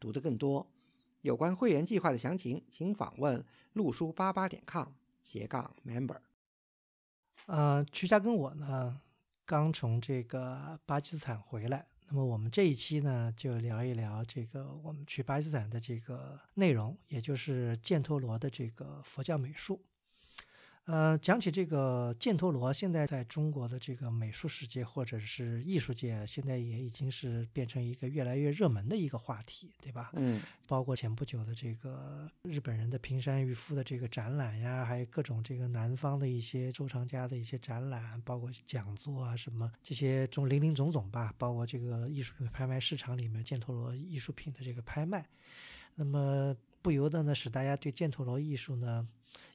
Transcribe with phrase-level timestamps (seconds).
[0.00, 0.66] 读得更多。
[1.20, 3.44] 有关会员计划的详情，请访问
[3.74, 4.88] 陆书八八点 com
[5.22, 6.16] 斜杠 member。
[7.46, 9.00] 呃，曲家跟我呢，
[9.44, 11.86] 刚从这个巴基斯坦回来。
[12.08, 19.80] 那么我们这一期呢，就聊一聊这个我们去巴基斯坦的这个内容，也就是犍陀罗的这个佛教美术。
[20.86, 30.10] 呃，讲起这个犍陀罗，现在在中国的这个美术世界或者是艺术界，现在也已经是变成一个越来越热门的一个话题，对吧？
[30.14, 45.24] 嗯，包括前不久的这个日本人的平山裕夫的这个展览呀，还有各种这个南方的一些收藏家的一些展览，包括讲座啊什么这些种林林总总吧，包括这个艺术品拍卖市场里面犍陀罗艺术品的这个拍卖，
[45.94, 49.06] 那么不由得呢，使大家对犍陀罗艺术呢。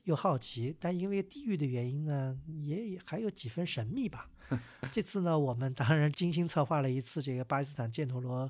[0.03, 4.29] 又好奇，但因为地域的原因呢，也还有几分神秘吧。
[4.91, 8.49] 这次呢，我们当然精心策划了一次这个巴基斯坦犍陀罗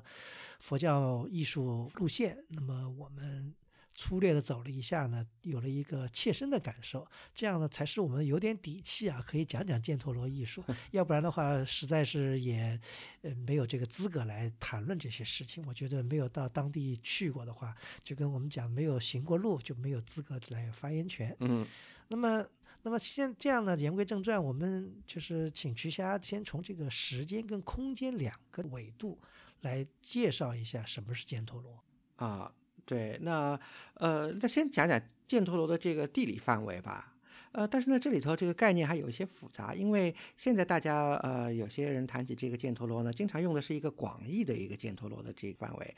[0.60, 2.44] 佛教艺术路线。
[2.48, 3.54] 那么我们。
[3.96, 10.62] 粗略的走了一下呢，有了一个切身的感受，这样呢才是我们有点底气啊，可以讲讲犍陀罗艺术。
[10.92, 12.78] 要不然的话，实在是也
[13.22, 15.64] 呃没有这个资格来谈论这些事情。
[15.66, 21.34] 我觉得没有到当地去过的话，就跟我们讲没有行过路，就没有资格来发言权。
[21.40, 21.66] 嗯，
[22.08, 22.46] 那么
[22.82, 29.18] 那么现这样呢，言归正传，我们就是请瞿霞先从这个时间跟空间两个维度
[29.62, 31.82] 来介绍一下什么是犍陀罗
[32.16, 32.52] 啊。
[32.86, 33.58] 对，那
[33.94, 34.98] 呃，那先讲讲
[35.28, 37.12] 犍陀罗的这个地理范围吧。
[37.56, 45.96] 呃，但是呢，这里头这个概念还有一些复杂，因为现在大家呃，有些人谈起这个犍陀罗呢，经常用的是一个广义的一个犍陀罗的这个范围，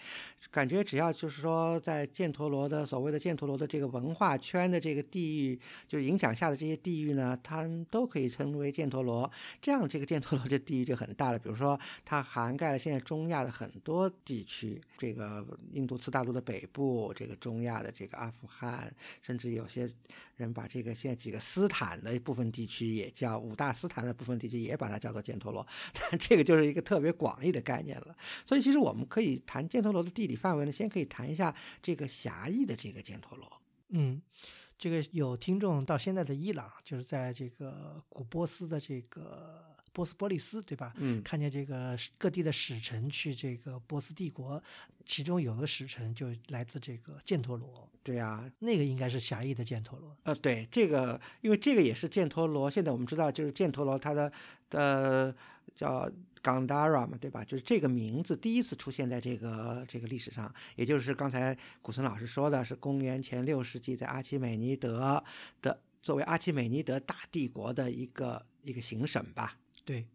[0.53, 9.29] 感觉只要就是说在犍陀罗的所谓的犍陀罗的这个文化圈的这个地域，就是影响下的这些地域呢，它都可以称为犍陀罗。
[9.61, 19.91] 这样这个犍陀罗这地域就很大了，比如说它涵盖了现在中亚的很多地区，这个印度次大陆的北部，这个中亚的这个阿富汗，甚至有些
[20.39, 21.39] 人把这个现在几个。
[21.41, 28.15] 斯坦的部分地区也叫五大斯坦的部分地区也把它叫做犍陀罗， 但这个就是一个特别广义的概念了。
[28.45, 33.51] 所以其实我们可以谈犍陀罗的地理范围呢，先可以谈一下这个狭义的这个犍陀罗。
[33.89, 34.21] 嗯，
[34.77, 39.68] 这个有听众到现在的伊朗，就是在这个古波斯的这个。
[39.93, 40.93] 波斯波利斯，对吧？
[40.97, 44.63] 嗯，看见这个各地的使臣去这个波斯帝国，
[45.05, 47.89] 其中有的使臣就来自这个犍陀罗。
[48.03, 50.17] 对呀，那个应该是狭义的犍陀罗。
[50.23, 52.71] 呃，对，这个因为这个也是犍陀罗。
[52.71, 54.33] 现在我们知道，就是犍陀罗它的
[54.71, 55.35] 的
[55.75, 56.11] 叫
[56.43, 57.45] Gandhara 嘛，对吧？
[57.45, 65.23] 就是这个名字第一次出现在这个这个历史上，也就是刚才古村老师说的是公元前六世纪，在阿奇美尼德
[65.61, 69.59] 的作为阿奇美尼德大帝国的一个一个行省吧。
[69.89, 70.07] 对，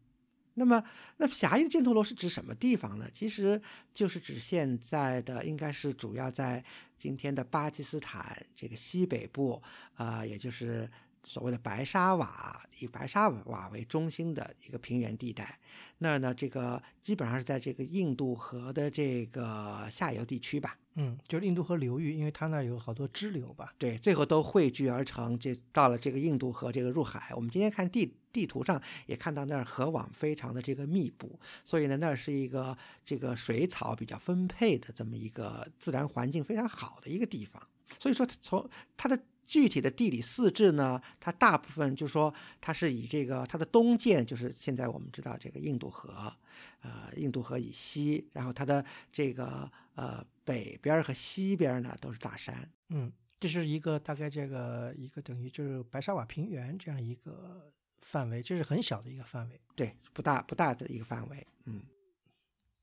[0.54, 0.84] 那么
[1.18, 3.10] 那狭义的犍陀罗是指什么地方呢？
[3.12, 3.60] 其实
[3.92, 6.64] 就是指现在的，应该是主要在
[6.96, 9.60] 今天的巴基斯坦这个西北部，
[9.96, 10.88] 啊，也就是
[11.24, 15.60] 所谓的白沙瓦，以白沙瓦为中心的一个平原地带。
[16.00, 20.78] 那儿呢，这个基本上是在这个印度河的这个下游地区吧。
[20.96, 23.74] 嗯，就是印度河流域，因为它那有好多支流吧。
[23.80, 27.32] 对，最后都汇聚而成，这到了这个印度河这个入海。
[27.34, 37.66] 我们今天看地地图上也看到那儿河网非常的这个密布，所以呢，那儿是一个这个水草比较丰沛的这么一个自然环境非常好的一个地方。
[37.98, 46.34] 所以说，从它的具体的地理四至呢，它大部分就说它是以这个它的东界，就是现在我们知道这个印度河，
[46.82, 50.26] 呃，印度河以西，然后它的这个呃。
[50.46, 53.10] 北边和西边呢都是大山，嗯，
[53.40, 61.82] 这是一个大概这个一个等于就是白沙瓦平原这样一个范围，这是很小的一个范围，对，不大不大的一个范围，嗯，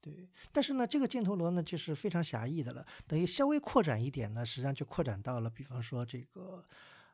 [0.01, 0.29] 对。
[0.53, 6.65] 但是呢，这个箭头罗呢就是非常狭义的了，等于稍微扩展一点呢，实际上就扩展到了，比方说这个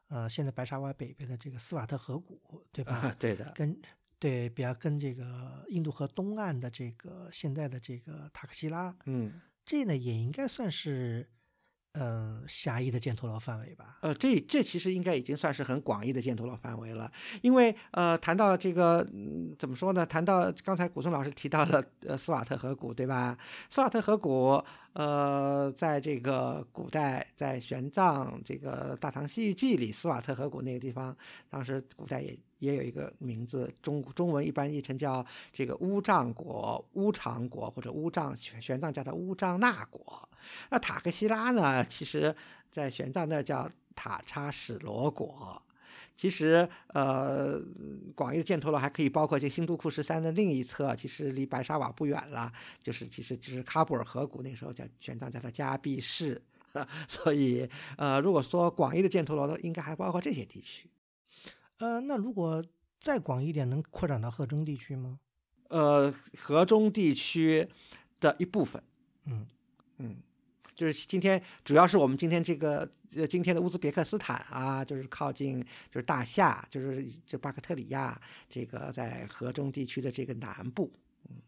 [0.08, 3.14] 呃，现在白沙瓦北边的这个斯瓦特河谷，对吧？
[3.18, 3.76] 对的，跟
[4.18, 9.40] 对，比方跟这个印度河东岸的这个现在的这个塔克西拉，嗯。
[9.68, 11.28] 这呢也应该算是，
[11.98, 13.98] 嗯狭义的犍陀罗范围吧？
[14.02, 17.10] 呃，这这其实应该已经算是很广义的犍陀罗范围了，
[17.42, 20.04] 因为呃，谈到这个、嗯、怎么说呢？
[20.04, 23.36] 谈到刚才古松老师提到了呃斯瓦特河谷，对吧？
[23.70, 24.62] 斯瓦特河谷，
[24.92, 31.16] 呃，在这个古代，在玄奘这个《大唐西域记》里，斯瓦特河谷那个地方，
[31.48, 40.28] 当时古代也也有一个名字，中中文一般译成叫这个乌藏国、乌长国或者乌藏，玄玄奘叫它乌藏那国。
[40.70, 42.34] 那塔克希拉呢，其实
[42.70, 45.60] 在玄奘那儿叫塔叉史罗国。
[46.16, 47.60] 其实，呃，
[48.14, 52.50] 广义的犍陀罗还可以包括这新都库什山的另一侧，其实离白沙瓦不远了，
[52.82, 56.40] 就是其实就是喀布尔河谷，那时候叫玄奘叫它迦毕市。
[57.06, 57.68] 所以，
[57.98, 60.88] 呃，如果说广义的犍陀罗，应该还包括这些地区。
[61.78, 62.64] 呃，那如果
[62.98, 65.20] 再广一点，能扩展到河中地区吗？
[65.68, 67.68] 呃，河中地区
[68.20, 68.82] 的一部分。
[69.24, 69.46] 嗯
[69.98, 70.16] 嗯，
[70.74, 80.90] 就是今天主要是我们今天这个呃今天的乌兹别克斯坦啊，就是靠近就是大夏，就是就巴克特里亚这个在河中地区的这个南部。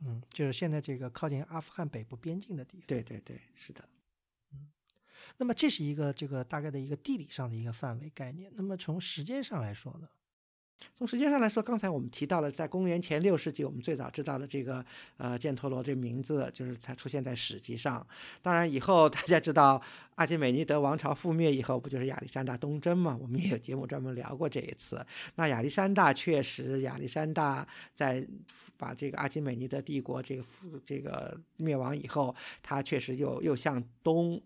[0.05, 2.87] 嗯，就是现在这个靠近阿富汗北部边境的地方。
[2.87, 3.83] 对对对，是的。
[4.53, 4.69] 嗯
[5.37, 8.51] 那么这是一个这个大概的一个地理上的一个范围概念。
[8.57, 10.09] 那么从时间上来说呢？
[10.97, 14.85] 从时间上来说，刚才我们提到了，在公元前六世纪，我们最早知道的这个
[15.17, 18.05] 呃犍陀罗这名字，就是才出现在史籍上。
[18.43, 19.81] 当然，以后大家知道
[20.17, 23.17] 阿基美尼德王朝覆灭以后，不就是亚历山大东征嘛？
[23.21, 25.05] 我们也有节目专门聊过这一次。
[25.37, 28.27] 那亚历山大确实，亚历山大在
[28.77, 30.45] 把这个阿基美尼德帝国这个
[30.85, 34.41] 这个灭亡以后，他确实又又向东。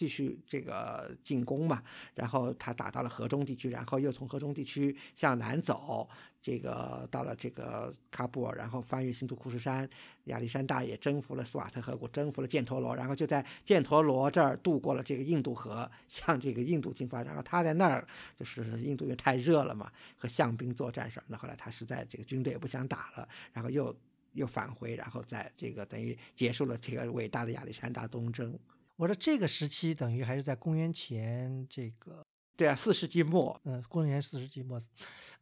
[0.00, 1.82] 继续这个进攻嘛，
[2.14, 6.08] 然后他打到了河中地区，然后又从河中地区向南走，
[6.40, 9.86] 这个到了这个喀布尔，然后翻越新都库什山，
[10.24, 17.22] 亚历山大也征服了斯瓦特河谷，征服了犍陀罗，然后就在犍陀罗这儿渡过了这个印度河，向这个印度进发。
[17.22, 18.08] 然后他在那儿
[18.38, 23.94] 就是印度因为太热了嘛，和象兵作战什么的，后来他实在这个军队也不想打了，然后又
[24.32, 28.58] 又返回，然后在这个等于结束了这个伟大的亚历山大东征。
[29.00, 32.22] 我说这个时期等于还是在公元前这个，
[32.54, 34.78] 对啊，四世纪末，嗯，公元四世纪末。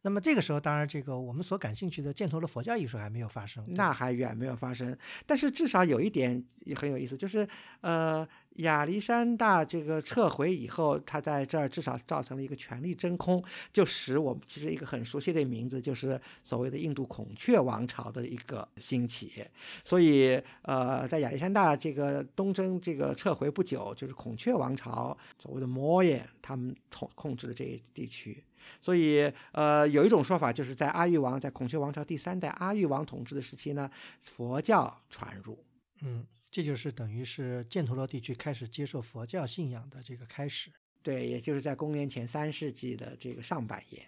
[0.01, 4.97] 那么这个时候，当然这个我们所感兴趣的犍陀罗佛教艺术还没有发生，那还远没有发生。
[5.25, 7.45] 但是至少有一点也很有意思，就是
[7.81, 8.25] 呃，
[8.57, 13.43] 亚历山大这个撤回以后，他在这儿至少造成了一个权力真空，
[13.73, 19.45] 就使我们其实一个很熟悉的名字，就是所谓的印度孔雀王朝的一个兴起。
[19.83, 28.41] 所以呃，在亚历山大这个东征这个撤回不久，就是孔雀王朝所谓的摩耶他们统控制的这一地区。
[28.79, 33.89] 所以，呃，有一种说法，就是在阿育王在孔雀王朝第三代阿育王统治的时期呢，
[34.21, 35.63] 佛教传入。
[36.01, 40.71] 嗯，这就是等于是犍陀罗地区开始接受佛教信仰的这个开始。
[41.01, 44.05] 对，也就是在公元前三世纪的这个上半叶。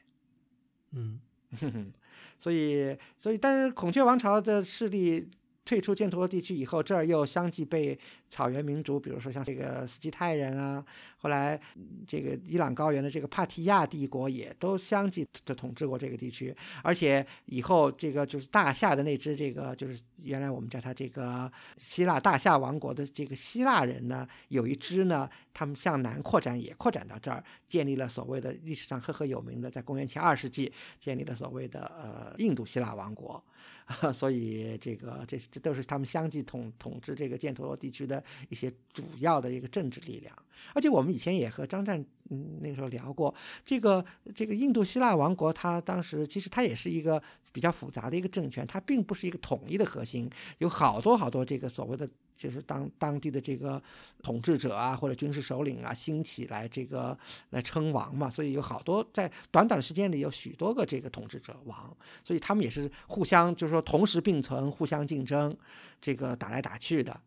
[0.92, 1.20] 嗯，
[2.40, 5.30] 所以，所以，但是孔雀王朝的势力。
[5.64, 7.98] 退出犍陀罗地区以后，这儿又相继被
[8.30, 10.84] 草原民族，比如说像这个斯基泰人啊，
[11.18, 11.60] 后来
[12.08, 33.44] 这个伊朗高原的这个帕提亚帝国也都相继的统治过这个地区，而且以后这个就是大夏的那支这个就是原来我们叫它这个希腊大夏王国的这个希腊人呢，有一支呢，他们向南扩展，也扩展到这儿，建立了所谓的历史上赫赫有名的，在公元前二世纪建立了所谓的呃印度希腊王国。
[34.14, 40.34] 所以，这个这这都是他们相继统统治这个犍陀罗地区的一些主要的一个政治力量。
[40.74, 42.02] 而且我们以前也和张湛
[42.32, 43.34] 嗯那个时候聊过，
[43.64, 47.22] 这个这个印度希腊王国，它当时其实它也是一个
[47.52, 53.80] 比较复杂的一个政权，它并不是一个统一的核心，有好多好多这个所谓的就是当当地的这个
[54.24, 57.16] 统治者啊或者军事首领啊兴起来这个
[57.50, 65.56] 来称王嘛，所以有好多在短短时间里有许多个这个统治者王，所以他们也是互相就是说同时并存，互相竞争，
[66.02, 67.20] 这个打来打去的，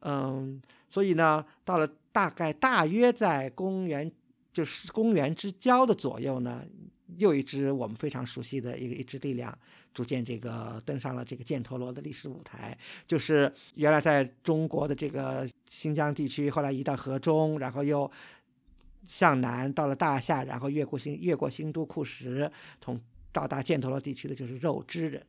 [0.00, 0.60] 嗯，
[0.90, 4.10] 所以呢，到了大概大约在公元
[4.58, 6.64] 就是公元之交的左右呢，
[7.16, 9.56] 又一支我们非常熟悉的一个一支力量，
[9.94, 18.10] 逐渐这个登上了这个犍陀罗的历史舞台，就是原来在中国的这个新疆地区，后来移到河中，然后又
[19.04, 22.50] 向南到了大夏，然后越过新越过新都库什，
[22.80, 23.00] 从
[23.30, 25.24] 到达犍陀罗地区的就是肉孜人。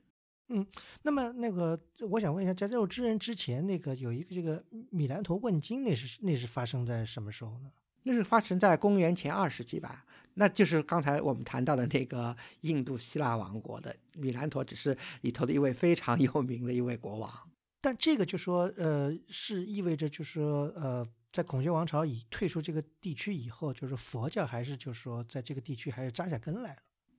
[0.47, 0.65] 嗯，
[1.03, 7.69] 那么那个，我想问一下，在肉孜人之前，那个有一个这个米兰陀问经，那是那是发生在什么时候呢？
[8.09, 10.03] 那是发生在公元前二世纪吧？
[10.33, 17.31] 那就是刚才我们谈到的那个印度希腊王国的米兰陀，只是里头的一位非常有名的一位国王。
[17.79, 26.77] 但这个就说，呃，是意味着，就是说，呃，在孔雀王朝已退出这个地区以后，就是佛教还是就是说在这个地区还是扎下根来了。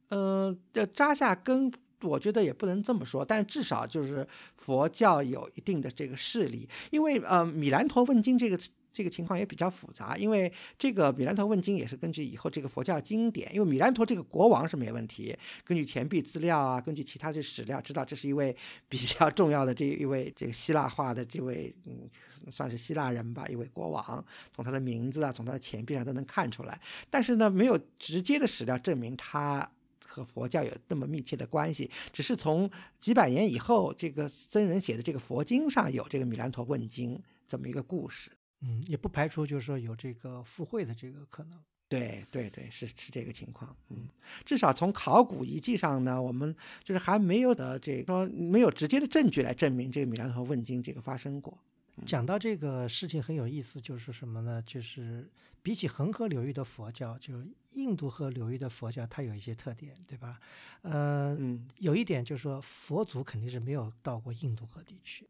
[0.08, 1.70] 呃，这扎下根，
[2.02, 8.58] 我觉得也不能这么说，但至少就是佛教有一定的这个势力，因为呃，米兰陀问经这个。
[8.92, 18.54] 这个情况也比较复杂，因为这个米兰陀问经也是根据以后这个佛教经典，因为米兰陀这个国王是没问题，根据钱币资料啊，根据其他的史料知道这是一位
[18.88, 22.08] 比较重要的这一位这个希腊化的这位嗯
[22.50, 26.80] 算是希腊人吧，一位国王，从他的名字啊，从他的钱币上都能看出来。
[27.08, 29.70] 但是呢，没有直接的史料证明他
[30.04, 32.68] 和佛教有那么密切的关系，只是从
[32.98, 38.30] 几百年以后这个僧人写的这个佛经上有这个米兰陀问经这么一个故事。
[38.60, 41.58] 嗯，也不排除就是说有这个附会的这个可能。
[41.88, 43.74] 对对对，是是这个情况。
[43.88, 44.06] 嗯，
[44.44, 51.58] 至少从考古遗迹上呢，我们就是还没有的这说没有直接的证据来证明这个米兰和问经这个发生过。
[52.06, 54.62] 讲到这个事情很有意思，就是什么呢？
[54.62, 55.28] 就是
[55.62, 60.38] 比起恒河流域的佛教，就印度河流域的佛教，它有一些特点，对吧？
[60.82, 61.36] 呃，
[61.78, 65.28] 有一点就是说，佛祖肯定是没有到过印度河地区。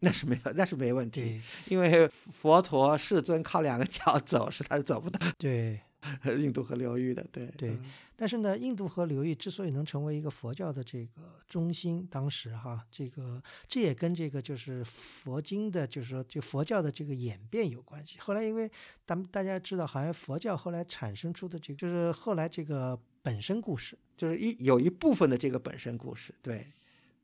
[0.00, 5.80] 那是没有，那是没问题，因为佛陀世尊靠两个脚走，是他是走不到对
[6.38, 7.76] 印度河流域的，对对。
[8.14, 18.18] 但是呢，印度河流域之所以能成为一个佛教的这个中心，当时哈，这个这也跟这个就是佛经的，就是说就佛教的这个演变有关系。
[18.18, 18.68] 后来因为
[19.04, 26.66] 咱们大家知道，好像佛教后来产生出的这个，就是后来这个本身故事，就是一有一部分的这个本身故事，对，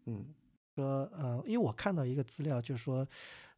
[0.07, 0.25] 嗯。
[0.75, 3.07] 说呃，因为我看到一个资料，就是说，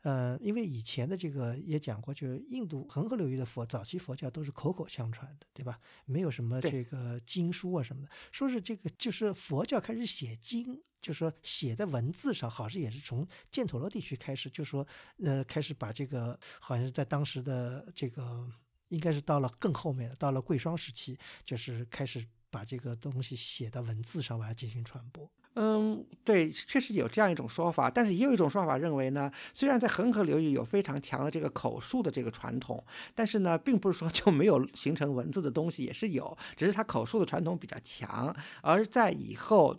[0.03, 5.81] 呃，因为以前的这个也讲过，就是印度恒河流域的佛早期佛教都是口口相传的，对吧？
[6.05, 8.09] 没有什么这个经书啊什么的。
[8.31, 14.87] 说是这个就是佛教开始写经，就是说写在文字上，好像也是从犍陀罗地区开始，就说
[15.23, 18.47] 呃开始把这个好像是在当时的这个
[18.89, 25.29] 应该是到了更后面，到了贵霜时期，就是开始把这个东西写到文字上，来进行传播。
[25.59, 32.85] 嗯，对，确实有这样一种说法，但是也有一种说法认为呢，虽然在恒河流域有非常强的这个口述的这个传统，
[33.15, 38.37] 但是呢，并不是说就没有形成文字的东西，也是有，只是它口述的传统比较强。
[38.61, 39.75] 而在以后，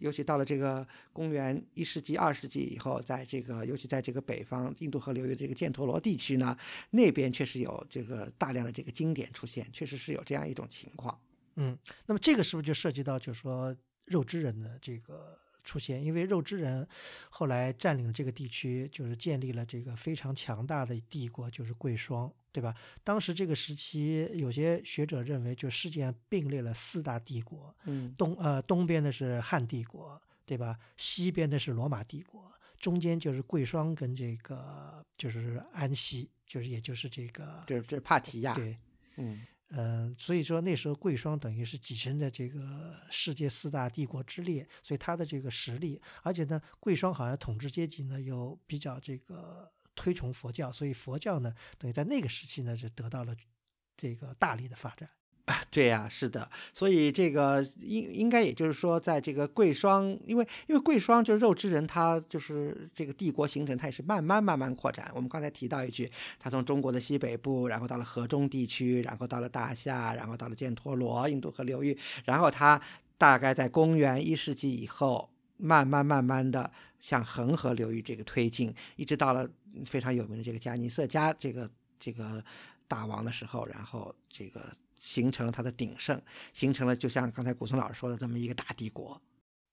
[0.00, 6.54] 尤其到了这个公元一世纪、二世纪以后，在这个尤其在这个北方印度河流域这个犍陀罗地区呢，
[6.90, 11.18] 那边确实有这个大量的这个经典出现，确实是有这样一种情况。
[11.56, 13.74] 嗯，那么这个是不是就涉及到，就是说？
[14.06, 16.86] 肉汁人的这个出现，因为肉汁人
[17.30, 22.74] 后来占领了这个地区，就是建立了这个非常强大的帝国，就是贵霜，对吧？
[23.04, 30.76] 当时这个时期，有些学者认为，就世界上并列了四大帝国，嗯，东呃东边的是汉帝国，对吧？
[30.96, 38.76] 西边的是罗马帝国，中间就是贵霜跟这个就是安息，就是也就是这个，这这帕提亚，对，
[39.16, 39.46] 嗯。
[39.74, 53.34] 嗯，所以说那时候贵霜等于是跻身在这个世界四大帝国之列，所以他的这个实力，而且呢，贵霜好像统治阶级呢又比较这个推崇佛教，所以佛教呢等于在那个时期呢就得到了
[53.96, 55.08] 这个大力的发展。
[55.70, 65.10] 对呀，是的，所以这个应应该也就是说，在这个贵霜，因为因为贵霜就是肉之人，他就是这个帝国形成，它也是慢慢慢慢扩展。
[65.14, 72.80] 我们刚才提到一句，他从中国的西北部，然后到了河中地区，然后到了大夏，然后到了犍陀罗、印度河流域，然后他
[73.18, 76.70] 大概在公元一世纪以后，慢慢慢慢的
[77.00, 79.48] 向恒河流域这个推进，一直到了
[79.86, 81.68] 非常有名的这个迦尼色迦这个
[81.98, 82.42] 这个
[82.86, 84.60] 大王的时候，然后这个。
[85.02, 89.20] 形成了它的鼎盛，形成了就像刚才古松老师说的这么一个大帝国。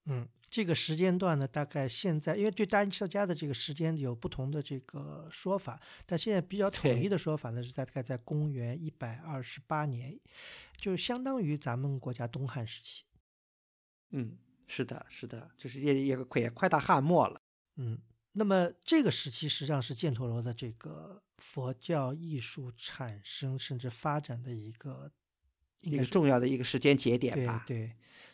[0.05, 10.19] 嗯，这个时间段呢，大概现在因为对大尼色迦的这个时间有不同的这个说法，但现在比较统一的说法呢，是大概在公元一百二十八年，
[10.77, 13.03] 就相当于咱们国家东汉时期。
[14.09, 14.35] 嗯，
[14.67, 17.39] 是的，是的，就是也也快也快到汉末了。
[17.75, 17.99] 嗯。
[18.33, 25.11] 那么这个时期实际上是犍陀罗的这个佛教艺术产生甚至发展的一个
[25.81, 27.63] 一个重要的一个时间节点吧。
[27.67, 27.91] 对对，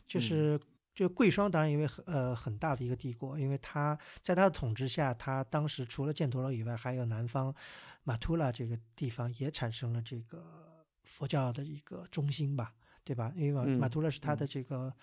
[0.07, 0.59] 就是
[0.93, 7.53] 就贵霜当然因为很呃很大的一个帝国，因为他在他的统治下，他当时除了犍陀罗以外，还有南方
[8.03, 12.73] 马图拉这个地方也产生了这个佛教的一个中心吧，
[13.03, 13.31] 对吧？
[13.35, 14.93] 因为马马图拉是他的这个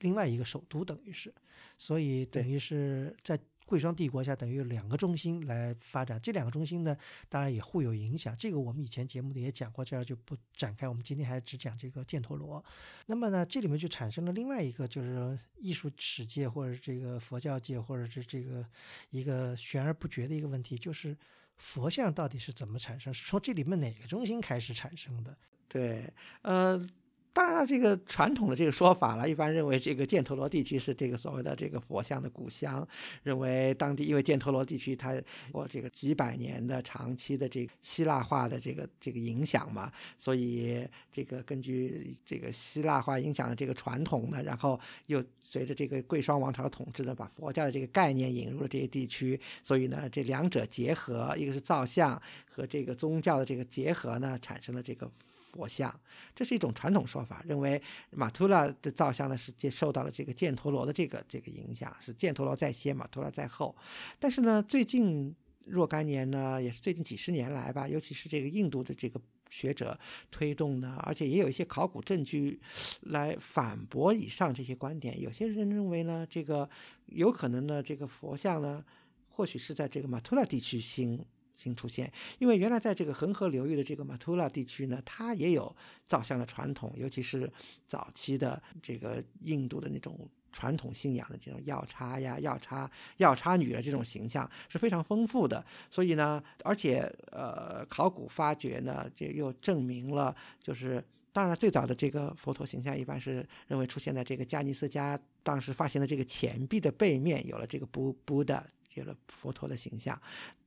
[0.00, 1.34] 另外一个首都，等于是，
[1.78, 3.38] 所以等于是在。
[3.70, 6.96] 贵霜帝国下等于两个中心来发展，这两个中心呢，
[7.28, 8.36] 当然也互有影响。
[8.36, 10.88] 这个我们以前节目里也讲过，这儿就不展开。
[10.88, 12.62] 我们今天还只讲这个犍陀罗。
[13.06, 18.66] 那么呢，这里面就产生了另外一个，就是艺术史界或者这个佛教界，或者是这个
[19.10, 21.16] 一个悬而不决的一个问题，就是
[21.56, 23.14] 佛像到底是怎么产生？
[23.14, 25.38] 是从这里面哪个中心开始产生的？
[25.68, 26.12] 对，
[26.42, 26.84] 呃。
[27.32, 32.86] 当然了，这个传统的这个说法了，一般认为这个犍陀罗地区是这个所谓的这个佛像的故乡，
[33.22, 55.08] 认为当地因为犍陀罗地区它有这个几百年的长期的这个希腊化的这个这个影响嘛，所以这个根据这个希腊化影响的这个传统呢，然后又随着这个贵霜王朝的统治呢，把佛教的这个概念引入了这些地区，所以呢，这两者结合，一个是造像和这个宗教的这个结合呢，产生了这个。
[55.52, 55.92] 佛像，
[56.34, 57.80] 这是一种传统说法，认为
[58.10, 63.74] 马图拉的造像呢是接受到了这个犍陀罗的这个这个影响，是犍陀罗在先，马图拉在后。
[64.18, 69.98] 但是呢，最近若干年呢，也是最近几十年来吧，尤其是这个印度的这个学者
[70.30, 72.60] 推动呢，而且也有一些考古证据
[73.02, 75.20] 来反驳以上这些观点。
[75.20, 76.68] 有些人认为呢，这个
[77.06, 78.84] 有可能呢，这个佛像呢，
[79.28, 81.24] 或许是在这个马图拉地区兴。
[81.60, 85.76] 新出现，因为原来在这个恒河流域的这个马图拉地区呢，它也有
[86.08, 87.52] 造像的传统，尤其是
[87.86, 95.62] 早期的这个印度的那种传统信仰的这种药叉呀、药叉、药叉女的这种形象是非常丰富的。
[95.90, 97.00] 所以呢，而且
[97.30, 108.66] 呃，考古发掘呢，就又证明了，就是当然最早的这个佛陀形象一般是认为出现在这个迦尼斯加当时发现的这个钱币的背面有了这个布布的。
[108.94, 110.20] 有了佛陀的形象，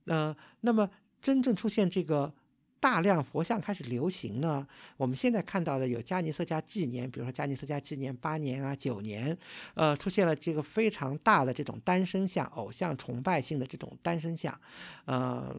[0.06, 2.32] 呃，那么真正出现这个
[2.80, 4.66] 大量佛像开始流行呢？
[4.96, 9.36] 我们现在看到的有迦尼色迦纪年，比如说迦尼色迦纪年八年啊、九年，
[9.74, 14.58] 呃，出现了这个非常大的这种单身像、偶像崇拜性的这种单身像，
[15.06, 15.54] 呃，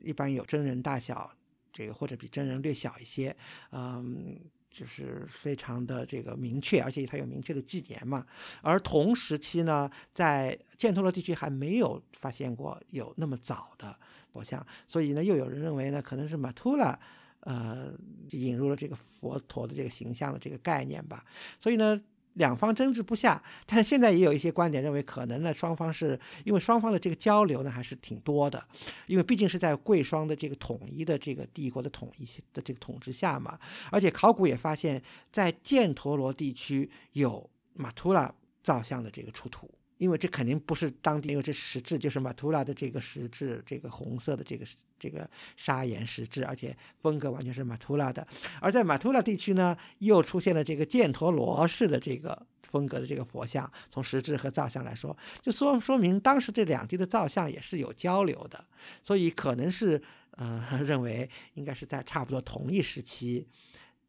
[0.00, 1.30] 一般有真人大小，
[1.72, 3.36] 这个或者比真人略小一些，
[3.72, 4.38] 嗯。
[4.72, 8.26] 就是非常的这个明确，而且它有明确的纪年嘛。
[8.62, 13.96] 而同时期呢，在犍陀罗地区还没有发现过有那么早的
[14.32, 16.98] 佛像，所以呢，又有人认为呢，可能是马图拉，
[17.40, 17.92] 呃，
[18.30, 21.24] 引入了这个佛陀的这个形象的这个概念吧。
[21.60, 22.00] 所以呢。
[22.34, 28.66] 两方争执不下，但是现在也有一些观点认为，可能呢双方是因为双方的这个交流呢还是挺多的，
[29.06, 33.58] 因为毕竟是在贵霜的这个统一的这个帝国的统一的这个统治下嘛，
[33.90, 39.70] 而且考古也发现，在犍陀罗地区有马图拉造像的这个出土。
[40.02, 44.66] 因为这肯定不是当地，因为这石质就是马图拉的这个石质，这个红色的这个
[44.98, 48.26] 这个砂岩石质，而且风格完全是马图拉的。
[48.60, 52.36] 而在马图拉地区呢，又出现了这个犍陀罗式的这个
[52.68, 53.70] 风格的这个佛像。
[53.90, 58.64] 从石质和造像来说，就说说明当时这两地的造像也是有交流的，
[59.04, 63.46] 所以可能是呃 认为应该是在差不多同一时期，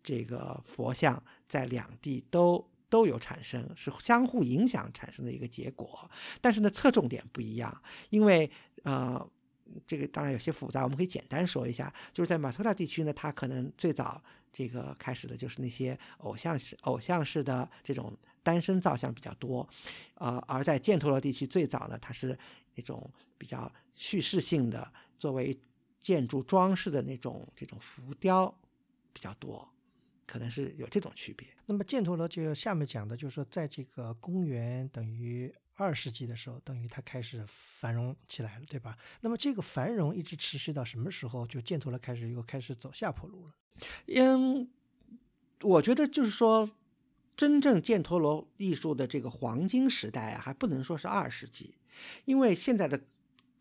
[0.02, 2.68] 这个佛像在两地都。
[2.94, 6.08] 都有产生，是相互影响产生的一个结果，
[6.40, 8.48] 但是呢，侧重点不一样，因为
[8.84, 9.28] 呃，
[9.88, 19.68] 这个当然有些复杂，我们可以简单说一下，就是在马托拉地区呢，它可能最早这个开始的就是那些偶像式、偶像式的这种单身造像比较多，
[20.14, 22.38] 呃，而在犍陀罗地区最早呢，它是
[22.76, 25.60] 那种比较叙事性的，作为
[26.00, 28.56] 建筑装饰的那种这种浮雕
[29.12, 29.68] 比较多。
[30.26, 31.48] 可能是有这种区别。
[31.66, 38.98] 那么犍陀罗就下面讲的，就是说，在这个公元等于二世纪的时候，等于它开始繁荣起来了，对吧？
[39.22, 41.46] 那么这个繁荣一直持续到什么时候？
[41.48, 43.54] 就犍陀罗开始又开始走下坡路了。
[44.08, 44.70] 嗯，
[45.62, 46.70] 我觉得就是说，
[47.36, 51.76] 真正犍陀罗艺术的这个黄金时代啊，还不能说是二世纪，
[52.26, 53.02] 因为现在的。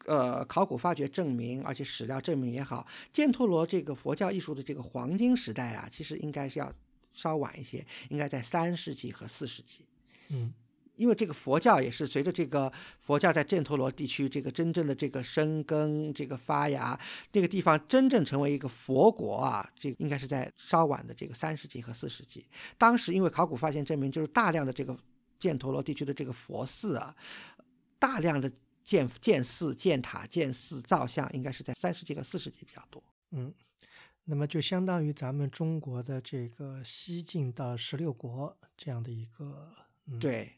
[0.07, 6.73] 呃，考古发掘证明，而且史料证明也好，犍陀罗这个佛教艺术的这个黄金时代啊，其实应该是要
[7.13, 9.85] 稍晚一些，应该在三世纪和四世纪。
[10.31, 10.53] 嗯，
[10.97, 16.99] 因为这个佛教也是随着这个佛教在犍陀罗地区这个真正的这个生根、这个发芽，
[17.31, 22.45] 那个地方真正成为一个佛国啊，这个应该是在稍晚的这个三世纪和四世纪。
[22.77, 24.99] 当时因为考古发现证明，就是大量的这个
[25.39, 27.15] 犍陀罗地区的这个佛寺啊，
[28.01, 28.51] 大量的。
[28.83, 33.03] 建建寺、建塔、建寺、造像，应该是在三世纪和四世纪比较多。
[33.31, 33.53] 嗯，
[34.25, 39.73] 那么就相当于咱们中国的这个西晋到十六国这样的一个
[40.21, 40.53] 对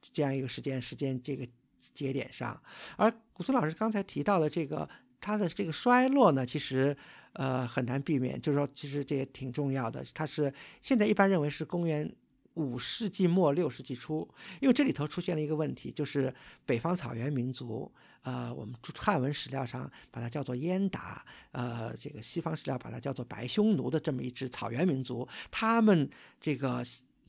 [0.00, 1.48] 这样一个时间时间这个
[1.94, 2.62] 节点上。
[2.96, 4.88] 而古村老师刚才提到的这个
[5.20, 6.96] 它的这个衰落呢，其实
[7.32, 10.04] 呃很难避免，就是说其实这也挺重要的。
[10.14, 12.14] 它是现在一般认为是公元。
[12.54, 14.28] 五世纪末六世纪初，
[14.60, 16.32] 因为这里头出现了一个问题，就是
[16.66, 17.90] 北方草原民族，
[18.22, 26.08] 呃，我们汉文史料上把它叫做燕达，呃，这个西方史料把它叫做白匈奴的这么一支草原民族，他们
[26.40, 26.84] 这个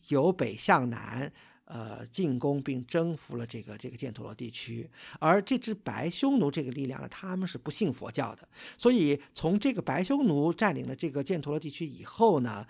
[0.10, 1.32] 由北向南，
[1.66, 12.68] 呃，进攻并征服了这个这个犍陀罗地区，而这支白匈奴这个力量呢，他们是不信佛教的，所以从这个白匈奴占领了这个犍陀罗地区以后呢，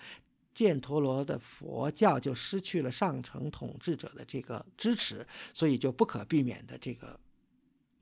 [0.53, 7.19] 犍陀罗的佛教就失去了上层统治者的这个支持，所以就不可避免的这个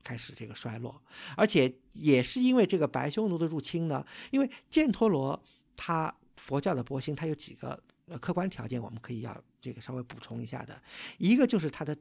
[0.02, 1.02] 开始这个衰落，
[1.36, 5.42] 而且也是因为这个白匈奴的入侵呢，因为犍陀罗
[5.76, 7.82] 它佛教的博兴，它有几个。
[8.06, 10.82] 呃，客观条件我们可以要这个稍微补充一下的，
[11.18, 11.96] 一个就是它的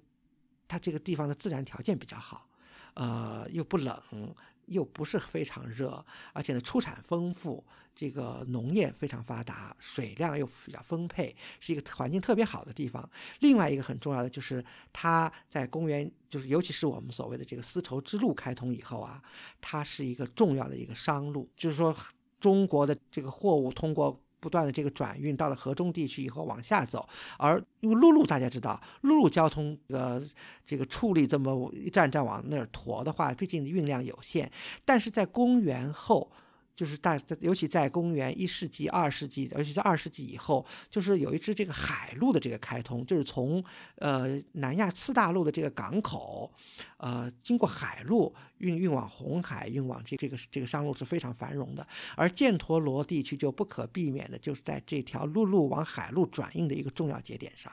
[0.67, 2.49] 它这个地方的自然条件比较好，
[2.95, 4.35] 呃，又不冷，
[4.65, 7.63] 又不是非常热，而且呢出产丰富，
[7.95, 13.10] 这个农业非常发达，水量又比较丰沛，是一个环境特别好的地方。
[13.39, 19.21] 另外一个很重要的就是它在公元，就是尤其是我们所谓的这个丝绸之路开通以后啊，
[19.60, 21.95] 它是一个重要的一个商路，就是说
[22.39, 24.21] 中国的这个货物通过。
[24.41, 30.21] 不断的这个转运到了河中地区以后往下走，而因为陆路大家知道，陆路交通呃
[30.65, 34.51] 这个处理这么一站站往那儿驮的话，毕竟运量有限。
[34.84, 36.30] 但是在公元后。
[36.75, 43.63] 就是大，尤其在公元一世纪、二世纪，尤其在二世纪以后，就是有一支这个海路的这个开通，就是从
[43.95, 46.51] 呃南亚次大陆的这个港口，
[46.97, 51.86] 呃经过海路运运往红海，运往这这个这个商路是非常繁荣的。
[52.15, 57.71] 而犍陀罗地区就不可避免的就是在这条陆路往海路转运的一个重要节点上，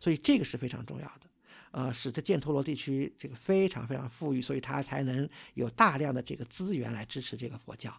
[0.00, 1.29] 所以这个是非常重要的。
[1.72, 7.92] 呃，使得犍陀罗地区这个非常非常富裕，所以它才能有大量的这个资源来支持这个佛教。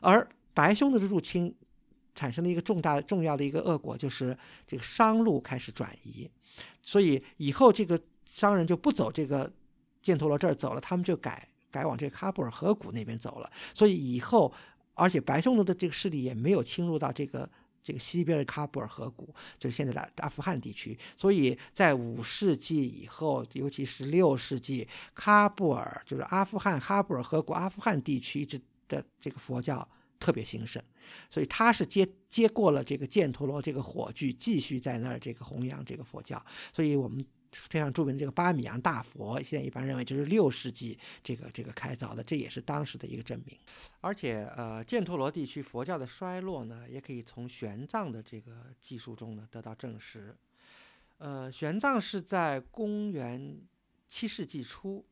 [0.00, 1.54] 而白匈奴的入侵
[2.14, 6.30] 产生了一个重大重要的一个恶果，就是这个商路开始转移，
[6.82, 9.50] 所以以后这个商人就不走这个
[10.02, 13.50] 犍陀罗这儿走了，他们就改改往这个喀布尔河谷那边走了。
[13.72, 14.52] 所以以后，
[14.92, 17.48] 而且白匈奴的这个势力也没有侵入到这个。
[17.84, 29.86] 这个西边的喀布尔河谷就是现在的阿富汗地区，所以在五世纪以后，尤其是六世纪，喀布尔就是阿富汗喀布尔河谷阿富汗地区一直的这个佛教
[30.18, 30.82] 特别兴盛，
[31.30, 36.42] 所以他是接接过了这个犍陀罗这个火炬，继续在那儿这个弘扬这个佛教，
[36.72, 37.24] 所以我们。
[37.54, 43.56] 非常著名的这个巴米扬大佛，现在一般认为就是六世纪这个这个开凿的，这也是当时的一个证明。
[44.00, 50.36] 而且，呃，犍陀罗地区佛教的衰落呢，也可以从玄奘的这个记述中呢得到证实。
[51.18, 53.60] 呃，玄奘是在公元
[54.08, 55.04] 七世纪初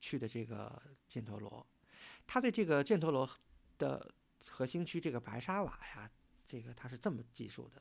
[0.00, 1.64] 去的这个犍陀罗，
[2.26, 3.28] 他对这个犍陀罗
[3.78, 4.12] 的
[4.50, 6.10] 核心区这个白沙瓦呀，
[6.46, 7.80] 这个他是这么记述的，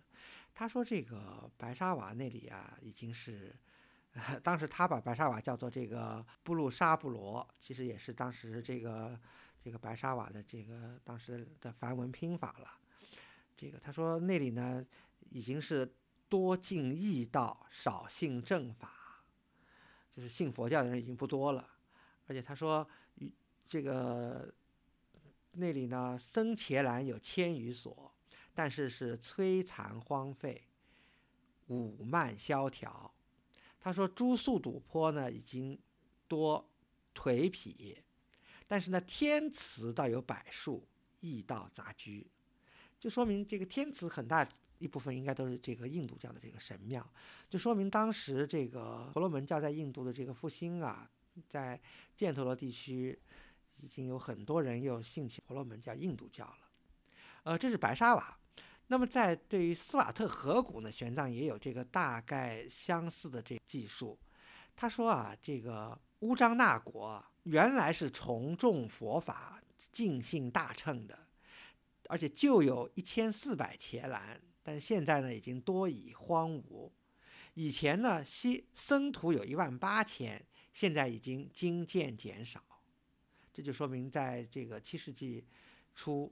[0.54, 3.56] 他说这个白沙瓦那里啊，已经是。
[4.44, 9.20] 当时他把白沙瓦叫做这个布鲁沙布罗，其实也是当时这个
[9.60, 12.78] 这个白沙瓦的这个当时的梵文拼法了。
[13.58, 14.86] 这个他说那里呢
[15.32, 15.92] 已经是
[16.30, 19.24] 多信异道，少信正法，
[20.16, 21.68] 就是信佛教的人已经不多了。
[22.28, 22.88] 而且他说
[23.68, 24.54] 这个
[25.54, 28.14] 那里呢僧伽蓝有千余所，
[28.54, 30.68] 但是是摧残荒废，
[31.70, 33.12] 武慢萧条。
[33.84, 35.78] 他说：“诸宿堵坡呢，已经
[36.30, 36.66] 多
[37.14, 37.98] 颓圮，
[38.66, 40.88] 但是呢，天祠倒有百数，
[41.20, 42.26] 异道杂居，
[42.98, 44.48] 就说明这个天祠很大
[44.80, 47.06] 一部分应该都是这个印度教的这个神庙，
[47.50, 51.12] 就说明当时这个婆罗门教在印度的这个复兴啊，
[51.50, 51.78] 在
[52.18, 53.20] 犍陀罗地区
[53.82, 56.60] 已经有很多人又信起婆罗门教、印度教了。
[57.44, 58.40] 呃，这是白沙瓦。”
[58.88, 64.20] 那么，在对于斯瓦特河谷呢，玄奘也有这个大概相似的这技术。
[64.76, 71.28] 他说啊，这个乌张那国原来是崇重佛法、尽信大乘的，
[72.10, 76.92] 而且就有一千四百伽蓝，但是现在呢，已经多已荒芜。
[77.54, 82.62] 以前呢，西僧徒有一万八千，现在已经精渐减少。
[83.54, 85.46] 这就说明，在这个七世纪
[85.96, 86.32] 初。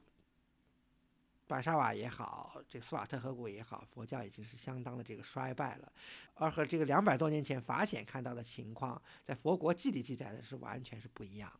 [1.51, 5.91] 白沙瓦也好，这个斯瓦特河谷也好，佛教已经是相当的这个衰败了，
[6.35, 11.59] 而和这个两百多年前法显看到的情况，在佛国记里记载的是完全是不一样的。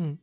[0.00, 0.18] 嗯，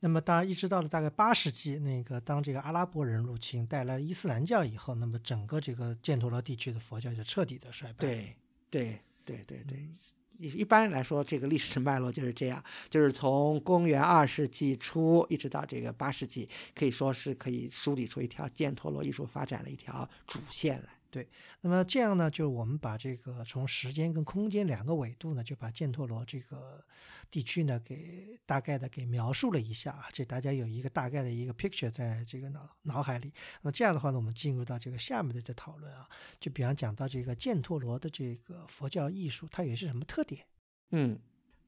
[0.00, 7.98] 那么当然一直到了大概八世纪，那个当这个阿拉伯人入侵带来伊斯兰教以后，那么整个这个犍陀罗地区的佛教就彻底的衰败。
[7.98, 8.34] 对，
[8.68, 9.78] 对，对，对，对。
[9.78, 9.94] 一
[10.38, 20.88] 一般来说，这个历史脉络就是这样，就是从公元二世纪初一直到这个八世纪，可以说是可以梳理出一条犍陀罗艺术发展的一条主线来。
[21.14, 21.28] 对
[21.60, 26.84] 那么这样呢，就是我们把这个从时间跟空间两个纬度呢，就把犍陀罗这个
[27.30, 33.32] 地区呢，给大概的给描述了一下啊，这大家有一个大概的一个 picture 在这个脑脑海里。
[33.62, 36.08] 那么这样的话呢，我们进入到这个下面的这讨论啊，
[36.40, 40.44] 就比方讲到这个犍陀罗的这个佛教艺术，它有些什么特点？
[40.90, 41.16] 嗯，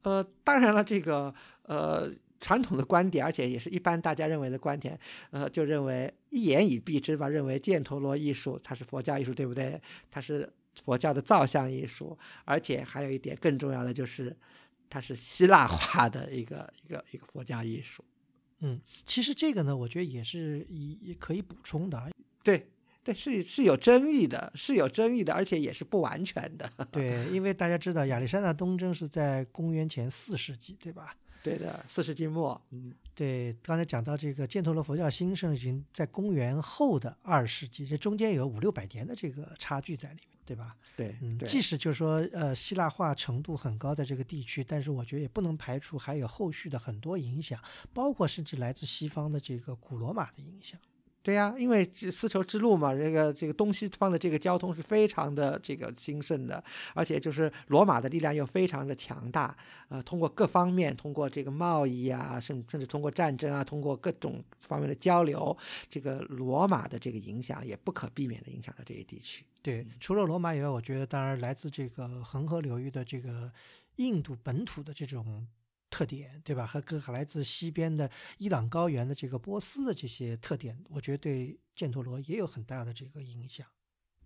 [0.02, 1.32] 呃，当然了，这个
[1.62, 2.12] 呃。
[2.40, 4.98] 传统的观点，而且也是一般大家认为的观点，
[5.30, 9.80] 呃，就认为一言以蔽之吧，认为犍陀罗艺术它是佛教艺术，对不对？
[10.10, 10.48] 它是
[10.84, 14.36] 佛教的造像艺术，而且还有一点更重要的就是，
[14.90, 18.04] 它是希腊化的一个一个一个佛教艺术。
[18.60, 22.10] 嗯，其实这个呢，我觉得也是也可以补充的。
[22.42, 22.68] 对
[23.02, 26.70] 对，是是有争议的，是有争议的，而且也是不完全的。
[26.90, 31.14] 对，因为大家知道亚历山大东征是在公元前四世纪，对吧？
[31.46, 40.76] 对的，四世纪末，嗯，对，刚才讲到这个犍陀罗佛教兴盛，已经在公元后的二世纪，这中间有五六百年的这个差距在里面，对吧？
[40.96, 47.60] 对，嗯，即使就是说，呃，希腊化程度很高，在这个地区，但是我觉得也不能排除还有后续的很多影响，
[47.92, 50.80] 包括甚至来自西方的这个古罗马的影响。
[51.26, 56.62] 对呀，因为丝绸之路嘛，这个这个东西方的这个交通是非常的这个兴盛的，
[56.94, 59.56] 而且就是罗马的力量又非常的强大，
[59.88, 65.56] 呃，通过各方面，通过这个贸易啊，甚甚至通过战争啊，通过各种方面的交流，
[65.90, 69.44] 这个罗马的这个影响也不可避免的影响到这些地区。
[69.62, 73.50] 对，除了罗马以外，我觉得当然来自这个恒河流域的这个
[73.96, 75.44] 印度本土的这种。
[75.88, 76.66] 特点对吧？
[76.66, 83.66] 和各来自西边的伊朗高原的这个波斯的这些特点，我觉得对犍陀罗也有很大的这个影响。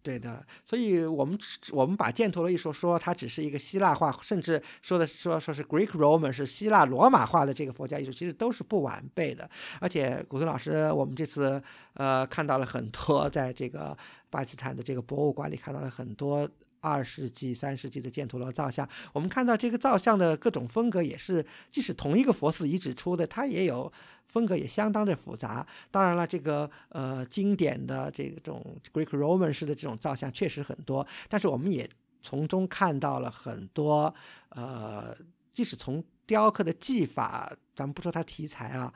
[0.03, 1.39] 对的，所以我们
[1.73, 9.49] 我们把犍陀罗一说，说它只是一个希腊化，甚至说的说说是 Greek Roman 是希腊罗马化的这个佛教艺术，其实都是不完备的。
[9.79, 13.95] 而且古村老师，我们这次呃看到了很多，在这个
[14.31, 16.49] 巴基斯坦的这个博物馆里看到了很多。
[16.81, 23.93] 二世纪、三世纪的犍陀罗造像，我们看到这个造像的各种风格也是，即使同一个佛寺遗址出的，它也有
[24.29, 25.67] 风格，也相当的复杂。
[25.91, 31.89] 当然了，这个呃经典的这种 Greek Roman 式的这种造像确实很多，但是我们也
[32.23, 34.15] 从中看到了很多
[34.51, 35.17] 呃，
[35.53, 38.93] 即使从雕刻的技法，咱们不说它题材啊，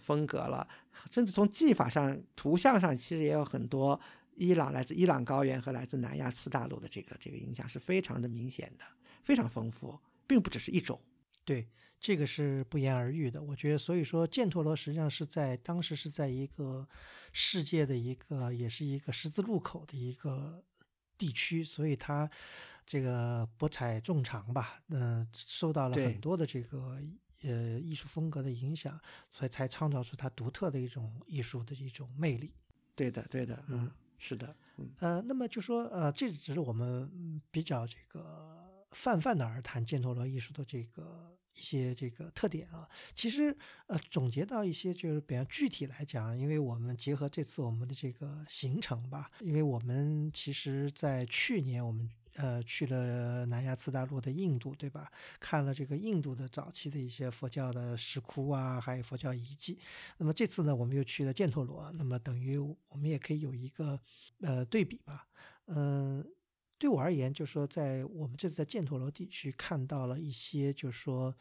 [0.00, 0.66] 风格了，
[1.10, 4.00] 甚至从技法上、图像上，其实也有很多。
[4.36, 8.84] 伊朗来自伊朗高原和来自南亚次大陆的这个这个影响是非常的明显的，
[9.22, 11.00] 非常丰富，并不只是一种。
[11.44, 11.68] 对，
[11.98, 13.42] 这个是不言而喻的。
[13.42, 16.88] 我觉得，所以说犍陀罗实际上是在当时是在一个
[17.32, 20.64] 世界的一个，也是一个十字路口的一个
[21.18, 22.30] 地区，所以它
[22.86, 27.00] 这个博采众长吧，嗯，受到了很多的这个
[27.42, 29.00] 呃艺术风格的影响，
[29.32, 32.54] 所以才创造出它独特的一种艺术的一种魅力。
[32.94, 33.90] 对的，对的，嗯。
[34.24, 34.54] 是的，
[35.00, 42.88] 呃，那么就说，呃，这只是我们比较这个泛泛的而谈犍陀罗艺术的这个一些这个特点啊。
[43.16, 43.56] 其实，
[43.88, 52.08] 呃，总结到一些就是比较具体来讲，因为我们结合这次我们的这个行程吧，因为我们其实在去年我们。
[52.36, 55.12] 呃，去了南亚次大陆的印度，对吧？
[55.38, 59.78] 看了这个印度的早期的一些佛教的石窟啊，还有佛教遗迹。
[60.16, 64.00] 那么这次呢，我们又去了犍陀罗，那么等于我们也可以有一个
[64.40, 65.26] 呃对比吧。
[65.66, 66.26] 嗯，
[66.78, 71.34] 对我而言，就是说在我们这次在犍陀罗地区看到了一些，就是说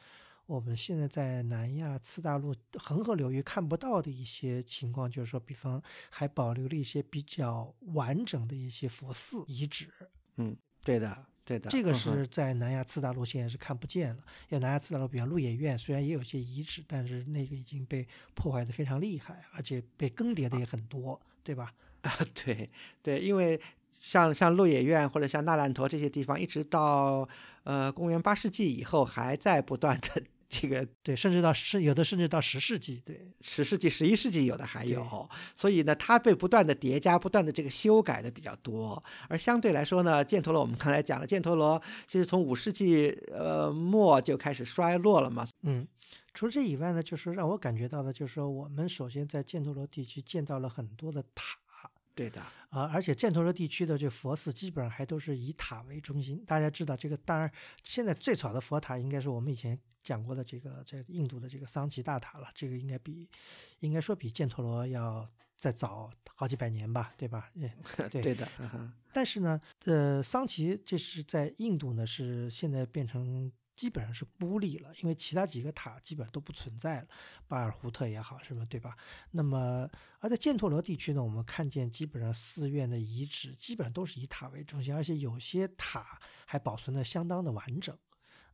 [0.46, 9.90] 我们现在在南亚次大陆恒河流域看不到的一些情况，就是说，比方还保留了一些比较完整的一些佛寺遗址。
[10.36, 10.58] 嗯。
[10.84, 14.24] 对的，对的，这个是在南亚次大陆现在是看不见了。
[14.50, 21.74] 因为南亚次大陆，比方鹿野苑，虽然也有些遗址，但是那个已经被破坏的非常厉害，而且被更迭的也很多，对吧？
[22.02, 22.70] 啊，对
[23.04, 23.60] 对，因为
[23.92, 27.28] 像像鹿野苑或者像纳兰陀这些地方，一直到
[27.64, 30.24] 呃公元八世纪以后，还在不断的。
[30.50, 39.02] 这个对，甚至到十有的甚至到十世纪，对，十世纪、十一世纪有的还有，所以呢，它被不断的叠加、不断的这个修改的比较多。
[39.28, 45.46] 而相对来说呢，犍陀罗我们刚才讲了，犍陀罗其实从五世纪呃末就开始衰落了嘛。
[45.64, 45.88] 嗯，
[46.34, 51.58] 除了这以外呢，就是让我感觉到的，就是说我们首先在犍陀罗地区见到了很多的塔。
[52.14, 56.44] 对的啊，而且犍陀罗地区的这佛寺基本上还都是以塔为中心。
[56.46, 57.50] 大家知道这个，当然
[57.84, 59.80] 现在最早的佛塔应该是我们以前。
[60.04, 63.30] 讲过的这个在印度的这个桑奇大塔了，这个应该比
[63.80, 67.52] 应该说比犍陀罗要再早好几百年吧，对吧？
[68.10, 68.48] 对对的。
[69.14, 77.08] 但是呢，呃，桑奇这是在印度呢，是现在变成基本上是孤立了，因为其他几个塔基本上都不存在了，
[77.48, 78.96] 巴尔胡特也好，什么对吧？
[79.32, 87.98] 那么而在犍陀罗地区呢，我们看见基本上寺院的遗址基本上都是以塔为中心，而且有些塔还保存的相当的完整，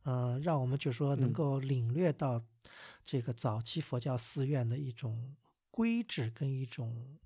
[0.04, 2.42] 嗯，让我们就说能够领略到
[3.04, 5.36] 这个早期佛教寺院的一种
[5.70, 7.18] 规制跟一种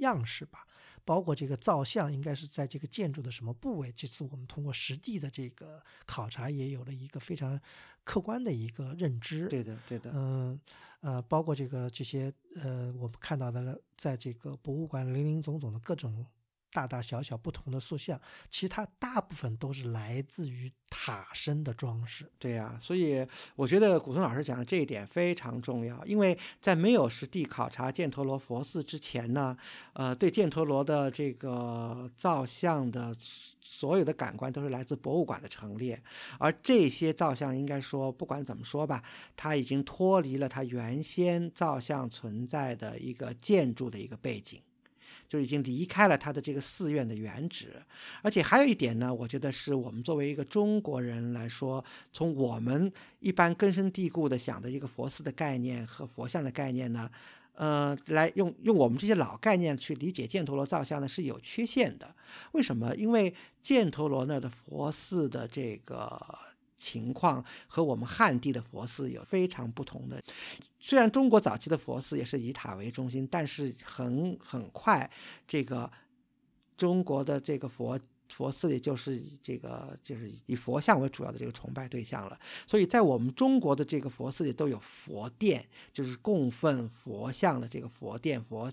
[0.00, 0.66] 样式吧。
[1.04, 3.92] 包括这个造像应该是在这个建筑的什么部位？
[3.92, 7.60] 这次我们通过实地的这个考察，也有了一个非常
[8.02, 9.46] 客观的一个认知。
[9.48, 10.10] 对的，对的。
[10.12, 10.60] 嗯，
[11.02, 16.26] 呃，包括这个这些呃，我们看到的，在这个博物馆林林总总的各种。
[16.76, 22.30] 大大小小不同的塑像，其实它大部分都是来自于塔身的装饰。
[22.38, 29.56] 对呀，所以我觉得古村老师讲的这一点非常重要，因为在没有实地考察犍陀罗佛寺之前呢，
[29.94, 33.16] 呃，对犍陀罗的这个造像的
[33.62, 35.98] 所有的感官都是来自博物馆的陈列，
[36.38, 39.02] 而这些造像应该说不管怎么说吧，
[39.34, 44.60] 它已经脱离了它原先造像存在的一个建筑的一个背景。
[45.28, 47.82] 就已经离开了他的这个寺院的原址，
[48.22, 57.10] 而且还有一点呢，我觉得是我们作为一个中国人来说，从我们一般根深蒂固的想的一个佛寺的概念和佛像的概念呢，
[57.54, 62.14] 呃，来用用我们这些老概念去理解犍陀罗造像呢是有缺陷的。
[62.52, 62.94] 为什么？
[62.96, 66.38] 因为犍陀罗那的佛寺的这个。
[66.76, 70.22] 情况和我们汉地的佛寺有非常不同的。
[70.78, 75.10] 虽然中国早期的佛寺也是以塔为中心，但是很很快，
[75.48, 75.90] 这个
[76.76, 82.38] 中国的这个佛佛寺里就是这个就是以佛像为主要的这个崇拜对象了。
[82.66, 88.70] 所以在我们中国的这个佛寺里都有佛殿，就是供奉佛像的这个佛殿，佛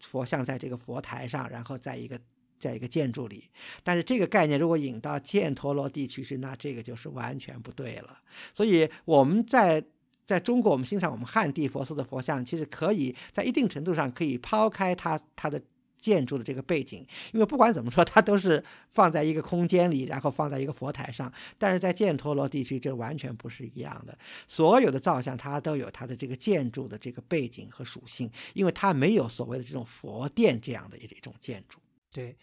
[0.00, 2.20] 佛像在这个佛台上，然后在一个。
[2.58, 3.48] 在一个建筑里，
[3.82, 8.18] 但是这个概念如果引到犍陀罗地区去，那这个就是完全不对了。
[8.54, 9.84] 所以我们在
[10.24, 15.62] 在中国，我们欣赏我们汉地佛寺的佛像，其实可以在一定程度上可以抛开它它的
[15.98, 21.32] 建筑的这个背景，因为不管怎么说，它都是放在一个空间里，然后放在一个佛台上。
[21.58, 24.16] 但是在犍陀罗地区，这完全不是一样的。
[24.46, 31.78] 所有的造像它都有它的这个建筑的这个背景和属性，因为它没有所谓的这种佛殿这样的一种建筑。
[32.10, 32.36] 对。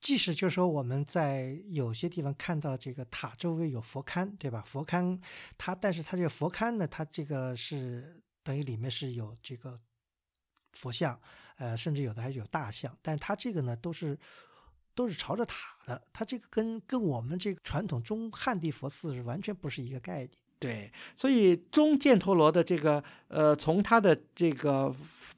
[0.00, 4.62] 即使就是说我们在有些地方看到这个塔周围有佛龛，对吧？
[4.66, 5.20] 佛龛
[5.58, 9.78] 它，但是它这个佛龛呢，它这个是等于里面是有这个
[10.72, 11.20] 佛像，
[11.58, 14.18] 呃，甚至有的还有大像，但它这个呢都是
[14.94, 20.30] 都是朝着塔的，它这个跟跟我们这个传统中汉地佛寺是完全不是一个概念。
[20.58, 24.94] 对，所以中犍陀罗的这个呃，从它的这个。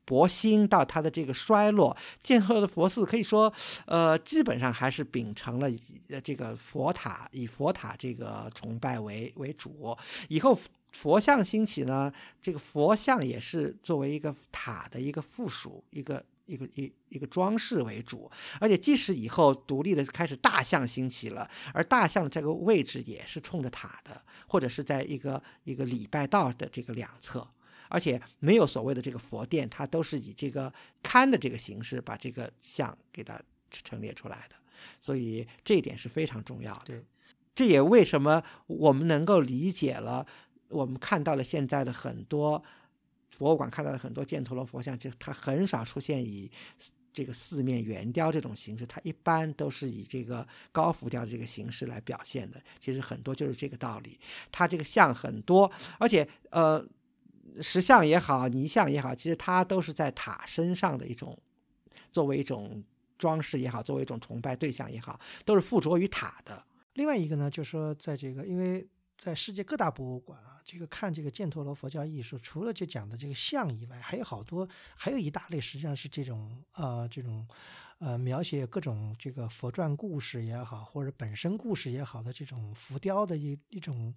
[0.06, 3.52] 佛兴到它的这个衰落，建后的佛寺可以说，
[3.86, 5.70] 呃，基本上还是秉承了
[6.08, 9.96] 呃这个佛塔，以佛塔这个崇拜为为主。
[10.28, 10.58] 以后
[10.92, 18.30] 佛像兴起呢，这个佛像也是作为一个塔的一个附属，一个一个一一个装饰为主。
[18.60, 27.48] 而且即使以后独立的开始大象兴起了，而大象的这个位置也是冲着塔的，或者是在一个一个礼拜道的这个两侧。
[27.92, 33.38] 而且没有所谓的这个佛殿，它都是以这个龛的这个形式把这个像给它
[33.70, 34.56] 陈列出来的，
[34.98, 36.84] 所以这一点是非常重要的。
[36.86, 37.04] 对，
[37.54, 40.26] 这也为什么我们能够理解了，
[40.68, 42.64] 我们看到了现在的很多
[43.36, 46.50] 博物馆看到的很多犍陀罗佛像，就它很少出现以
[47.12, 52.58] 这个四面圆雕这种形式，它一般都是以这个高浮雕的这个形式来表现的。
[52.80, 54.18] 其实很多就是这个道理，
[54.50, 56.82] 它这个像很多，而且呃。
[57.60, 61.36] 石像也好，泥像也好，其实它都是在塔身上的一种，
[62.10, 62.82] 作为一种
[63.18, 66.64] 装饰也好，作为一种崇拜对象也好，都是附着于塔的。
[66.94, 68.86] 另外一个呢，就是说，在这个，因为
[69.16, 77.46] 在世界各大博物馆啊，这个看这个犍陀罗佛教艺术，除了就讲的这个像以外，还有好多，还有一大类，实际上是这种呃这种
[77.98, 84.14] 呃描写各种这个佛传故事也好，或者本身故事也好的这种浮雕的一一种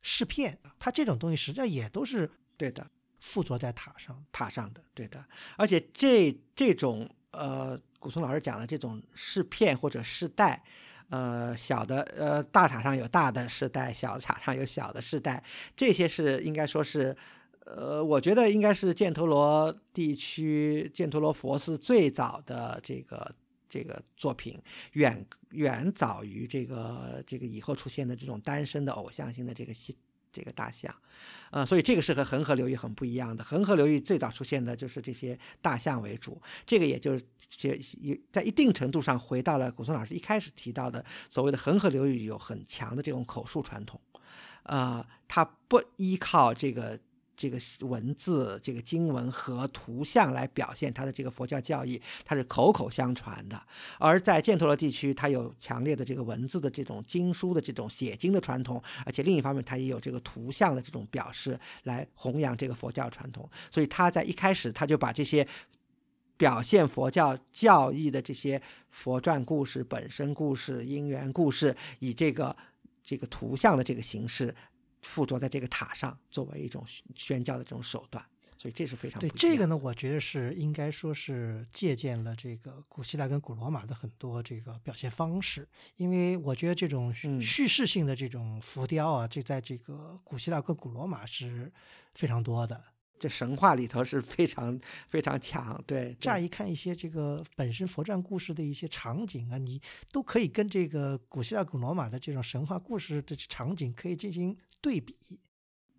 [0.00, 2.30] 饰片，它这种东西实际上也都是。
[2.56, 2.86] 对的，
[3.20, 5.24] 附着在塔上，塔上的，对的。
[5.56, 10.62] 而且这这种呃，古松老师讲的这种饰片或者饰带，
[11.08, 15.42] 呃，小的呃大塔上有大的饰带，小的塔上有小的饰带，
[15.76, 17.16] 这些是应该说是，
[17.64, 23.34] 呃，我觉得应该是犍陀罗地区犍陀罗佛寺最早的这个
[23.68, 24.60] 这个作品，
[24.92, 29.96] 远远早于这个这个以后出现的这种单身的偶像性的这个戏。
[30.32, 30.94] 这个大象，
[31.50, 33.44] 呃，所以这个是和恒河流域很不一样的。
[33.44, 37.24] 恒河流域最早出现的就是这些大象为主，这个也就是
[38.00, 44.00] 也在一定程度上回到了古松老师一开始提到的所谓的恒河流域有很强的这种口述传统，
[44.62, 46.98] 呃，它不依靠这个。
[47.36, 53.60] 这个文字、这个经文和图像来表现它的这个佛教教义，它是口口相传的。
[53.98, 63.48] 而在犍陀罗地区，它有强烈的这个文字的这种经书的这种写经的传统，而且另一方面，它也有这个图像的这种表示来弘扬这个佛教传统。
[63.70, 65.46] 所以他在一开始他就把这些
[66.36, 68.60] 表现佛教教义的这些
[68.90, 72.54] 佛传故事、本身故事、因缘故事，以这个
[73.02, 74.54] 这个图像的这个形式。
[75.02, 76.84] 附着在这个塔上，作为一种
[77.14, 78.24] 宣教的这种手段，
[78.56, 91.72] 所以这是非常对这个呢，我觉得是应该说是借鉴了这个古希腊跟古罗马的很多这个表现方式，因为我觉得这种叙事性的这种浮雕啊，这在这个古希腊跟古罗马是
[92.14, 92.82] 非常多的。
[93.22, 94.76] 这神话里头是非常
[95.08, 96.12] 非常强，对。
[96.18, 105.14] 乍一看一些这个本身佛传故事的一些场景啊，你都可以跟这个古希腊、古罗马的这种神话故事的场景可以进行对比，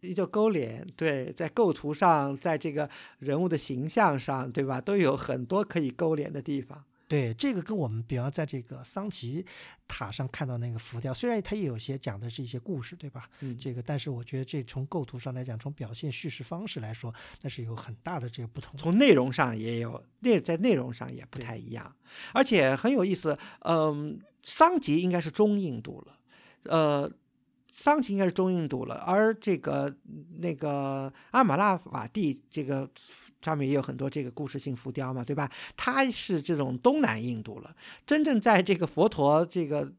[0.02, 0.86] 也就勾连。
[0.98, 6.84] 对，在构图上，在这个人物的形象上，对吧，都有很多可以勾连的地方。
[7.14, 9.46] 对，这个跟我们比方在这个桑奇
[9.88, 13.30] 塔上看到那个浮雕，虽然它也有些讲的是一些故事，对吧？
[13.42, 18.76] 嗯，这个，但是我觉得这从构图上来讲，从表现叙事方式来说，那是有很大的这个不同。
[18.80, 21.96] 从内容上也有内，在内容上也不太一样，
[22.34, 23.38] 而且很有意思。
[23.60, 26.18] 嗯，桑吉应该是中印度了，
[26.64, 27.12] 呃，
[27.72, 29.96] 桑吉应该是中印度了，而这个
[30.40, 32.90] 那个阿玛拉瓦蒂这个。
[33.44, 35.52] 上面也有很多这个故事性浮雕嘛，对吧？
[35.76, 37.76] 它是这种东南印度了。
[38.06, 39.92] 真正在这个佛陀这个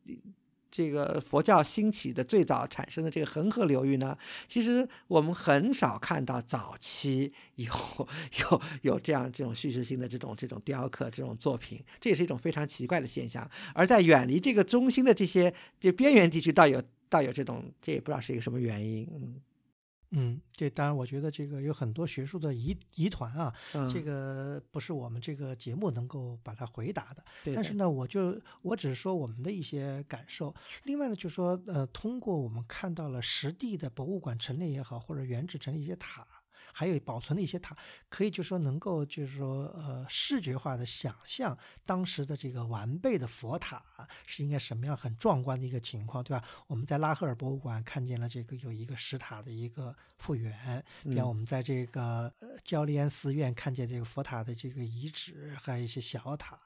[0.70, 4.16] 这个佛教兴起的最早产生的这个恒河流域呢，
[4.48, 7.70] 其实我们很少看到早期有
[8.40, 13.48] 有有这样这种叙事性的这种这种雕刻这种作品，这也是一种非常奇怪的现象。
[13.74, 19.40] 而在远离这个中心的这些这边缘地区，倒有倒有这种，这也不知道是一个什么原因，嗯。
[20.16, 23.52] 嗯，这当然，我觉得这个有很多学术的疑疑团啊，
[23.92, 27.24] 这个不是我们这个节目能够把它回答的。
[27.54, 30.54] 但是呢，我就我只是说我们的一些感受。
[30.84, 36.26] 另外呢，就说呃，通过我们看到了实地的博物馆陈列也好，或者原址陈列一些塔。
[36.76, 37.76] 还有保存的一些塔，
[38.08, 41.56] 可以就说能够就是说呃视觉化的想象
[41.86, 43.80] 当时的这个完备的佛塔
[44.26, 46.44] 是应该什么样很壮观的一个情况，对吧？
[46.66, 56.58] 我们在拉赫尔博物馆看见了这个有一个石塔的一个复原，比方我们在这个呃焦利安寺院看见这个佛塔的这个遗址，还有一些小塔，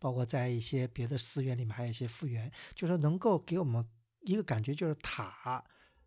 [0.00, 3.86] 包括在一些别的寺院里面还有一些复原，就是能够给我们
[4.22, 5.64] 一个感觉，就是塔。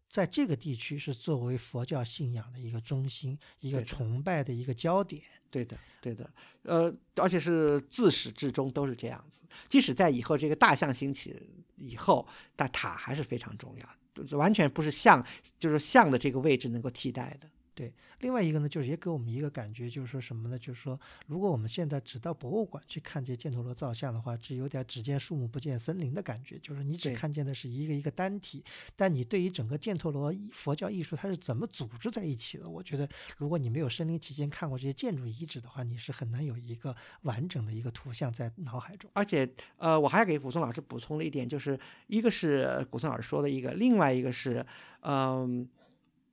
[0.07, 5.21] 在这个地区是作为佛教信仰的一个中心，一个崇拜的一个焦点。
[5.51, 6.29] 对的，对的，
[6.63, 9.39] 呃，而且是自始至终都是这样子。
[9.69, 11.33] 即使在以后这个大象兴起
[11.75, 12.27] 以后，
[12.57, 15.25] 但塔还是非常重要，完全不是像，
[15.57, 17.49] 就是像的这个位置能够替代的。
[17.75, 20.57] 对，另外一个呢，就是也给我们一个感觉，就是说什么呢？
[20.57, 20.97] 就是说，
[21.27, 28.63] 如果我们现在只到博物馆去看这犍陀罗造像的话，只有点只见树木不见森林的感觉，就是你只看见的是一个一个单体，
[28.95, 32.69] 但你对于整个犍陀罗佛教艺术它是怎么组织在一起的？
[32.69, 33.05] 我觉得，
[33.37, 39.11] 如果你没有身临其境看过这些建筑遗址的话，你是很难有一个完整的一个图像在脑海中。
[39.15, 39.45] 而且，
[39.75, 44.65] 呃，我还给古松老师补充了一点，就是一个是古松老师说的一个，另外一个是，
[45.01, 45.67] 嗯，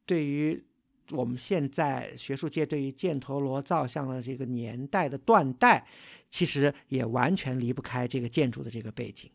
[0.06, 0.62] 对于。
[1.12, 5.86] 我们现在学术界对于犍陀罗造像的这个年代的断代，
[6.30, 9.30] 其实也完全离不开这个建筑的这个背景。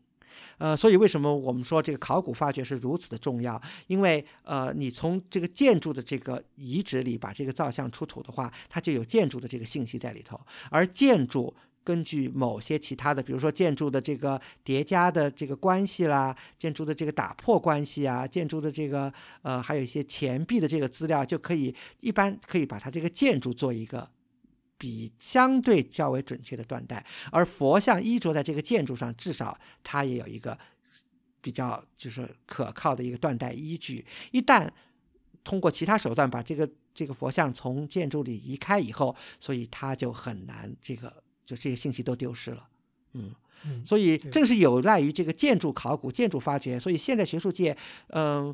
[0.59, 3.59] 呃，所以为什么我们说这个考古发掘是如此的重要？
[3.88, 11.55] 因为呃，你从这个建筑的这个遗址里把这个造像出土的话，它就有建筑的这个信息在里头，而建筑。
[11.88, 24.12] 根据某些其他的，比如说建筑的这个叠加的这个关系啦，建筑的这个打破关系啊，建筑的这个呃，还有一些钱币的这个资料，就可以一般可以把它这个建筑做一个
[24.78, 27.06] 比相对较为准确的断代。
[27.32, 30.60] 而佛像衣着在这个建筑上，至少它也有一个
[31.40, 34.06] 比较就是可靠的一个断代依据。
[34.32, 34.70] 一旦
[35.46, 41.24] 通过其他手段把这个这个佛像从建筑里移开以后，所以它就很难这个。
[41.48, 42.68] 就这些信息都丢失了，
[43.14, 43.34] 嗯，
[43.86, 47.76] 所以正是有赖于这个建筑考古、建筑发掘，所以现在学术界，
[48.10, 48.54] 嗯，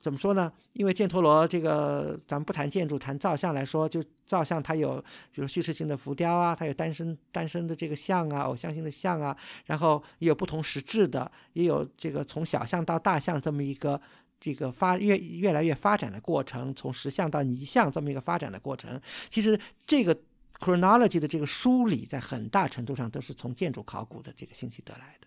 [0.00, 0.52] 怎么说呢？
[0.72, 9.36] 因为犍陀罗这个，咱们不谈建筑，谈造像来说，就造像它有，比如叙事性的浮雕啊，它有单身单身的这个像啊，偶像性的像啊，
[9.66, 14.00] 然后也有不同实质的，也有这个从小象到大象这么一个
[14.40, 20.18] 这个发越越来越发展的过程，从石像到泥像这么一个发展的过程，其实这个。
[20.62, 25.26] Chronology 的这个梳理，在很大程度上都是从建筑考古的这个信息得来的。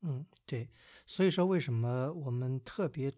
[0.00, 0.70] 嗯，对。
[1.04, 3.12] 所以说，为什么我们特别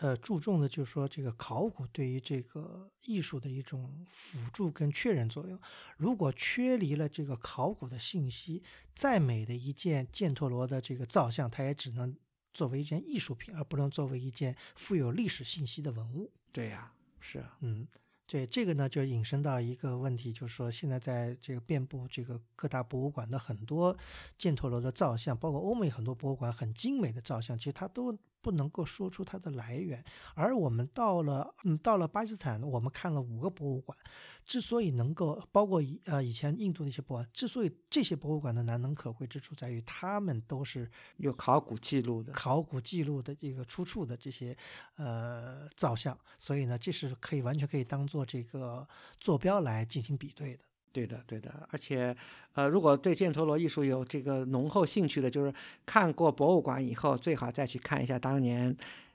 [0.00, 5.58] 呃注重的，就是说这个考古对于这个艺术的一种辅助跟确认作用。
[5.96, 8.62] 如果缺离了这个考古的信息，
[8.94, 12.14] 再美的一件犍陀罗的这个造像，它也只能
[12.52, 16.30] 作为一件艺术品，而不能作为一件富有历史信息的文物。
[16.52, 17.88] 对呀，是啊，嗯。
[18.26, 23.96] 对这个呢，就引申到一个问题，就是说，现在在这个遍布这个各大博物馆的很多
[24.38, 28.18] 箭头楼的造像，包括欧美很多博物馆很精美的造像，其实它都。
[28.44, 33.96] 不能够说出它的来源，而我们到了，嗯，到了巴基斯坦，我们看了五个博物馆，
[34.44, 44.54] 之所以能够包括以呃以前印度的一些博物馆，之所以这些博物馆的难能可贵之处在于，他们都是有考古记录的，考古记录的这个出处的这些
[44.96, 48.86] 呃造像，所以呢，这是可以完全可以当做这个
[49.18, 50.64] 坐标来进行比对的。
[50.94, 52.16] 对的，对的，而且，
[52.52, 55.52] 呃，如果对犍陀罗艺术有这个浓厚兴趣的，就是
[55.84, 58.74] 看过博物馆以后，最好再去看一下当年，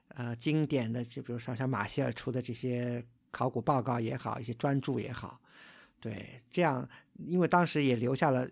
[0.09, 3.01] 呃，经典的，就比如说像马歇尔出的这些
[3.31, 5.39] 考古报告也好，一些专著也好，
[6.01, 8.45] 对，这样，因为当时也留下了，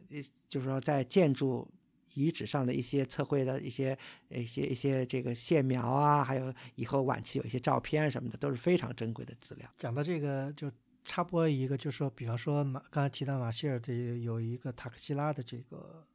[0.47, 1.69] 就是说在建筑
[2.13, 3.97] 遗址上的一些测绘的一些
[4.29, 9.69] 一些一些这个线描啊，还有以后晚期有一些照片什么的，都是非常珍贵的资料。
[9.77, 10.71] 讲到这个就。
[11.07, 16.05] 插播一个，就是说，比方说马刚才提到马歇尔的有一个塔克西拉的这个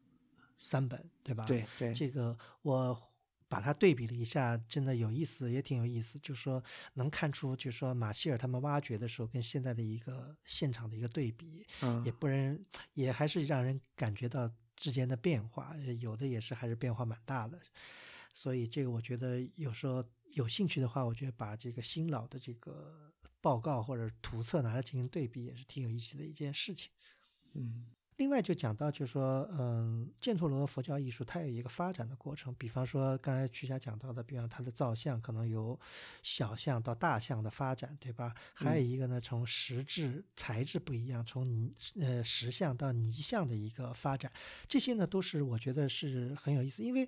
[0.58, 1.46] 三本，对吧？
[1.46, 1.94] 对对。
[1.94, 3.10] 这个我
[3.48, 6.18] 把它对比了一下，真的有意思，也挺有意思。
[6.18, 6.62] 就是说，
[6.92, 12.62] 能看出，就是说马歇尔他们挖掘的时候跟现在的一个现场的一个对比，嗯，也不能
[12.92, 17.58] 也还是让人感觉到之间的变化，有的也是还是变化蛮大的。
[18.34, 23.10] 所以这个我觉得有时候有兴趣的话，我觉得把这个新老的这个。
[23.42, 26.90] 报告或者图册拿来进行对比也是挺有意思的一件事情。
[27.54, 27.86] 嗯，
[28.16, 32.54] 另外就讲到，就是说，嗯，犍陀罗佛教艺术它有一个发展的过程。
[32.54, 35.78] 比方说，刚才曲霞讲到的，比方它的造像可能由
[36.22, 38.32] 小像到大像的发展，对吧？
[38.54, 44.32] 还有一个呢，从石质材质不一样，从泥呃石像到泥像的一个发展，
[44.68, 46.82] 这些呢都是我觉得是很有意思。
[46.82, 47.06] 因为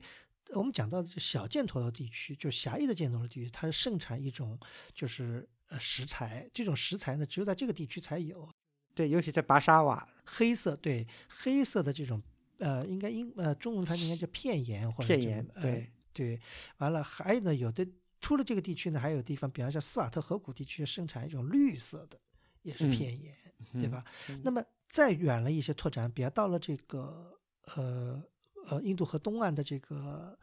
[0.48, 4.58] 我们讲到的小犍陀罗地区，就狭义的犍陀罗地区，它盛产一种
[4.92, 5.48] 就是。
[5.74, 8.48] 呃，石材这种石材呢，只有在这个地区才有。
[8.94, 12.22] 对，尤其在巴沙瓦，黑色，对，黑色的这种，
[12.58, 16.40] 呃，应该英呃中文翻译应该叫片岩或者片岩，对对。
[16.78, 17.84] 完了，还有呢，有的
[18.20, 22.16] 除了这个地区呢，还有地方，比方像斯瓦特河谷地区生产一种绿色的，
[22.62, 23.36] 也是片岩，
[23.72, 24.04] 对吧？
[24.44, 27.36] 那么再远了一些拓展，比方到了这个
[27.74, 28.22] 呃
[28.66, 30.38] 呃印度河东岸的这个。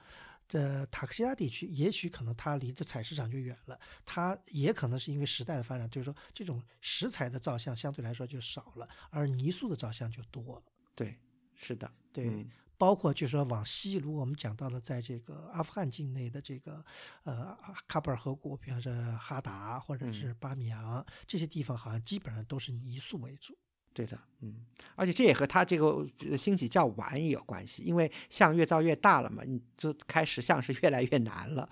[0.52, 10.64] 在塔克西拉地区，也许可能它离这采石场就远了，它也可能是因为时代的发展，就是说这种石材的造像相对来说就少了，而泥塑的造像就多了。
[10.93, 11.18] 对，
[11.56, 12.45] 是的，对，
[12.78, 16.84] 包括就是说往西，如果我们讲到了在这个阿富汗境内的这个
[17.24, 23.58] 呃喀布尔河谷，比方说哈达或者是巴米扬这些地方，好像基本上都是泥塑为主。
[23.94, 24.66] 对的，嗯，
[24.96, 31.70] 而且这也和他这个兴起较晚也有关系，因为像越造越大了嘛，你就开始像是越来越难了，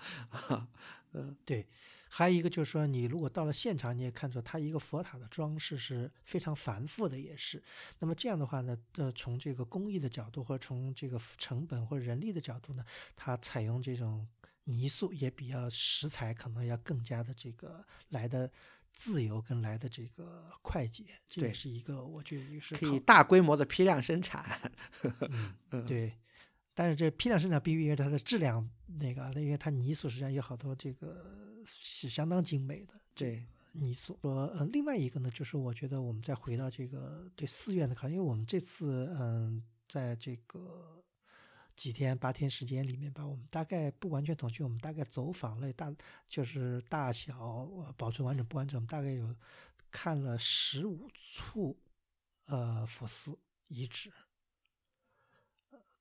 [1.12, 1.66] 嗯，对。
[2.12, 7.62] 还有一个就是说，你如果到了现场，你也看出它一个佛塔的装饰是非常繁复的，也是。
[8.00, 14.26] 那么这样的话呢，呃，从这个工艺的角度，或者从这个成本或者人力的角度呢，它采用这种
[14.64, 18.50] 泥塑也比较石材可能要更加的这个来的。
[18.92, 24.70] 自由跟来的这个快捷，这也是一个我觉得也是可以大规模的批量生产。
[25.70, 26.12] 嗯，对。
[26.74, 32.94] 但是这批量生产必须因为它的质量那个，因为它泥塑实际上有好多这个是相当精美的。
[33.14, 34.18] 对，泥塑。
[34.22, 40.99] 说呃，另外一个呢，就是我觉得我们再回到这个对寺院的考虑，因为我们这次嗯，在这个。
[41.80, 45.90] 几天八天时间里面把，我们大概不完全统计，我们大概走访了大，
[46.28, 47.64] 就是大小
[47.96, 49.34] 保存完整不完整，我们大概有
[49.90, 51.80] 看了十五处
[52.44, 54.12] 呃佛寺遗址，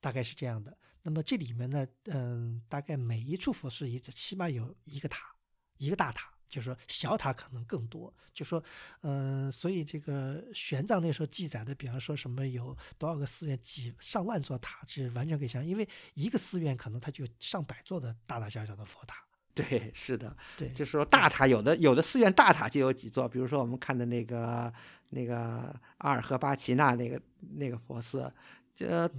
[0.02, 0.78] 大概是这样的。
[1.02, 5.34] 那么这里面呢，嗯，大概每一处佛寺遗址起码有一个塔，
[5.78, 6.39] 一个大塔。
[6.50, 8.14] 就是说，小塔可能更多。
[8.34, 8.64] 就说，
[9.02, 19.16] 嗯，所以这个玄奘那时候记载的，比方说什么有多少个寺院，几上万座塔，是完全可以想，因为一个寺院可能它就上百座的大大小小的佛塔。
[19.54, 24.74] 对，是的，对，就是说大塔有的有的寺院大塔就有几座，比如说我们看的那个
[25.10, 27.22] 那个阿尔和巴奇纳那个
[27.56, 28.32] 那个佛寺，
[28.74, 29.10] 这。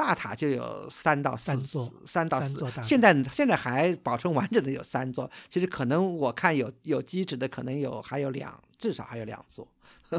[0.00, 2.54] 大塔就有三到三座，三到四。
[2.54, 9.68] 座现在现在还保存完整的有三座，其实可能我看有有机址的可能有还有两，至少还有两座。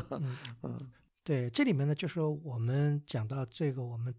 [0.61, 0.91] 嗯，
[1.23, 4.13] 对，这里面呢，就是我们讲到这个，我们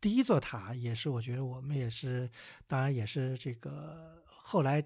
[0.00, 2.30] 第一座塔也是，我觉得我们也是，
[2.68, 4.80] 当然也是这个后来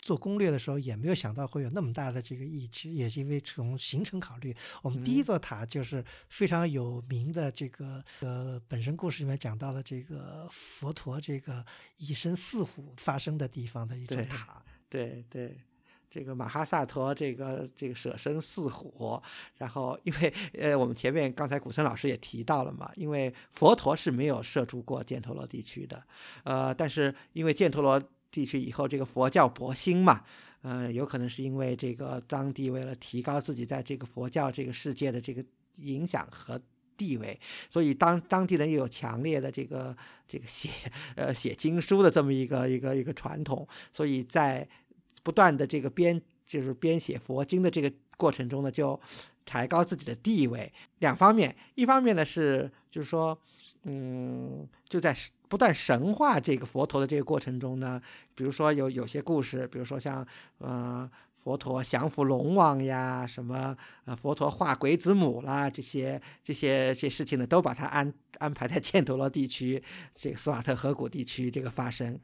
[0.00, 11.64] 做攻略的时候也没有想到会有那么大的这个意义，其实也是因为从行程考虑，我们第一座塔就是非常有名的这个呃本身故事里面讲到的这个佛陀这个
[11.96, 14.62] 以身饲虎发生的地方的一座塔。
[14.88, 15.58] 对对，
[16.08, 19.20] 这个马哈萨陀这个这个舍身饲虎，
[19.56, 26.02] 然后因为呃我们前面刚才古森老师也提到了嘛，因为佛陀是没有涉足过犍陀罗地区的，
[26.44, 28.00] 呃，但是因为犍陀罗。
[28.30, 30.22] 地区以后，这个佛教博兴嘛，
[30.62, 35.44] 呃，有可能是因为这个当地为了提高自己在这个佛教这个世界的这个
[35.76, 36.60] 影响和
[36.96, 37.38] 地位，
[37.70, 40.68] 所以当当地人又有强烈的这个这个写
[41.14, 44.68] 呃写经书的这么一个一个一个传统，所以在
[45.22, 49.00] 不断的这个编就是编写佛经的这个过程中呢，就
[49.44, 50.72] 抬高自己的地位。
[50.98, 53.38] 两方面，一方面呢是就是说，
[53.84, 55.14] 嗯，就在。
[55.48, 57.98] 不断神化这个佛陀的这个过程中呢，
[58.34, 60.22] 比如说有有些故事，比如说像，
[60.58, 61.10] 呃，
[61.42, 63.74] 佛陀降服龙王呀，什么，
[64.04, 69.82] 呃，佛陀化鬼子母啦，这些这些这些事情呢，都把它安安排在犍陀罗地区，
[70.14, 72.20] 这个斯瓦特河谷地区这个发生。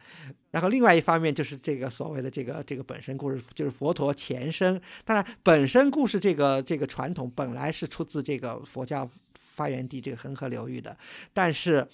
[0.50, 4.78] 然后另外一方面就是这个所谓的这个这个本身故事，就是佛陀前身。
[5.02, 9.08] 当然，本身故事这个这个传统本来是出自这个佛教
[9.54, 10.96] 发源地这个恒河流域的，
[11.32, 11.86] 但是。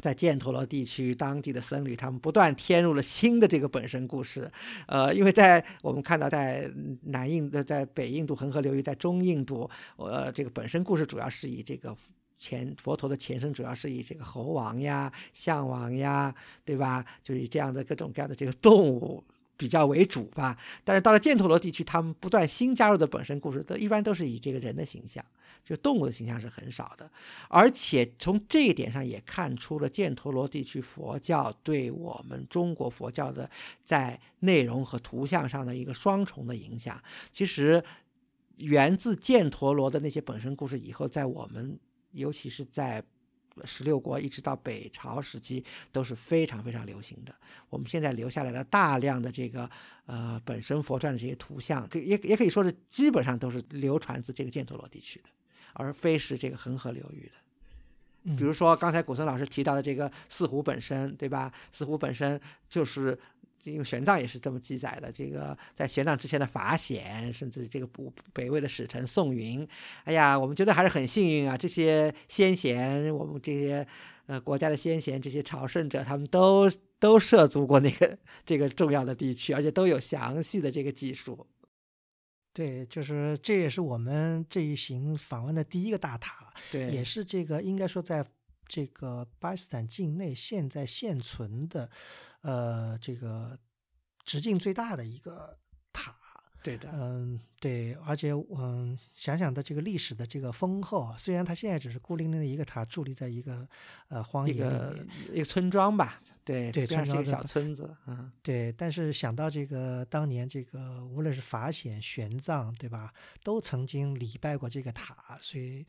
[0.00, 4.50] 在犍陀罗地区，当地的僧侣他们不断添入了新的这个本身故事，
[4.88, 6.68] 呃，因为在我们看到，在
[7.04, 11.96] 南印的、在北印度恒河流域，在中印度，呃，这个本身故事主要是以这个
[12.36, 17.02] 前佛陀的前身，主要是以这个猴王呀、象王呀，对吧？
[17.22, 19.22] 就以这样的各种各样的这个动物。
[19.56, 25.24] 比较为主吧，但是到了犍陀罗地区，他们不断新加入的本身故事，都一般都是以这个人的形象，
[25.64, 27.10] 就动物的形象是很少的。
[27.48, 33.50] 而且从这一点上也看出了犍陀罗地区佛教对我们中国佛教的
[33.82, 37.02] 在内容和图像上的一个双重的影响。
[37.32, 37.82] 其实
[38.58, 41.78] 源自犍陀罗的那些本身故事，以后在我们，
[42.12, 43.02] 尤其是在。
[43.64, 47.32] 十六国一直到北朝时期都是非常非常流行的。
[47.70, 49.70] 我们现在留下来了大量的这个
[50.06, 55.28] 呃本身佛传的这些图像，可也也可以说是基本上都是流传自这个犍陀罗地区的，
[55.74, 58.36] 而非是这个恒河流域的。
[58.36, 61.52] 比如说刚才古森老师提到的这个四湖本身，对吧？
[61.72, 63.18] 四湖本身就是。
[63.64, 69.66] 因为玄奘也是这么记载的，这个在玄奘之前的法显，甚至这个北北魏的使臣宋云，
[70.04, 71.56] 哎呀，我们觉得还是很幸运啊！
[71.56, 73.86] 这些先贤，我们这些
[74.26, 81.46] 呃国家的先贤，这些朝圣者，他们都都涉足过那个这个重要的地区，而且都有详细的这个技术。
[82.54, 88.24] 对，就是这也是我们这一行访问的第一个大塔，对，也是这个应该说在
[88.66, 91.90] 这个巴基斯坦境内现在现存的。
[92.46, 93.58] 呃，这个
[94.22, 95.58] 直径最大的一个
[95.94, 96.14] 塔，
[96.64, 103.68] 对的，嗯，对，而且嗯，想想的这个历史的这个丰厚，虽然它现在只是孤零零的一个塔，伫立在一个
[104.08, 113.12] 呃荒野里面，一个村庄吧，对，对，村庄小村子，嗯，对，但是想到这个当年这个无论是法显、玄奘，对吧，
[113.42, 115.84] 都曾经礼拜过这个塔，所以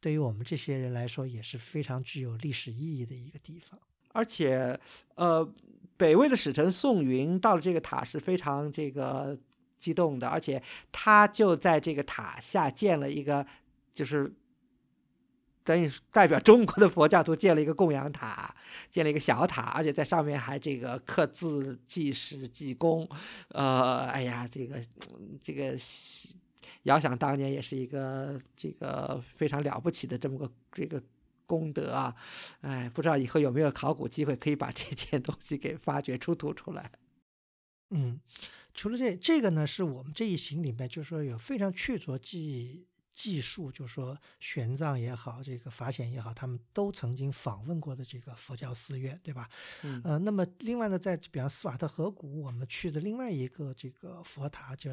[0.00, 3.78] 对于我们这些人来说，也是非常具有历史意义的一个地方，
[4.12, 4.76] 而且，
[5.14, 5.48] 呃。
[5.98, 9.34] 北魏的使臣宋云到了这个塔是非常这个
[9.78, 13.46] 激动的，而且他就在这个塔下建了一个，
[13.94, 14.32] 就是
[15.64, 18.54] 等于代表中国的佛教徒建了一个供养塔，
[18.90, 23.08] 建了一个小塔，而且在上面还这个刻字记史记功，
[23.48, 24.80] 呃，哎呀，这个
[25.42, 25.76] 这个
[26.84, 31.02] 遥想当年也是一个这个非常了不起的这么个这个。
[31.48, 32.12] 功德啊，
[32.62, 36.90] 哎，不知道以后有没有考古机会可以把这件东西给发掘出土出来。
[37.90, 38.18] 嗯，
[38.76, 42.86] 除了这这个呢，是我们这一行里面，就是说有非常确凿记忆。
[43.16, 49.48] 技术，就是说玄奘也好，这个法显也好，他们都曾经访问过的这个佛教寺院，对吧？
[49.82, 50.02] 嗯。
[50.04, 54.92] 呃，那么另外呢，在比方斯瓦特河谷，我们去的另外一个这个佛塔叫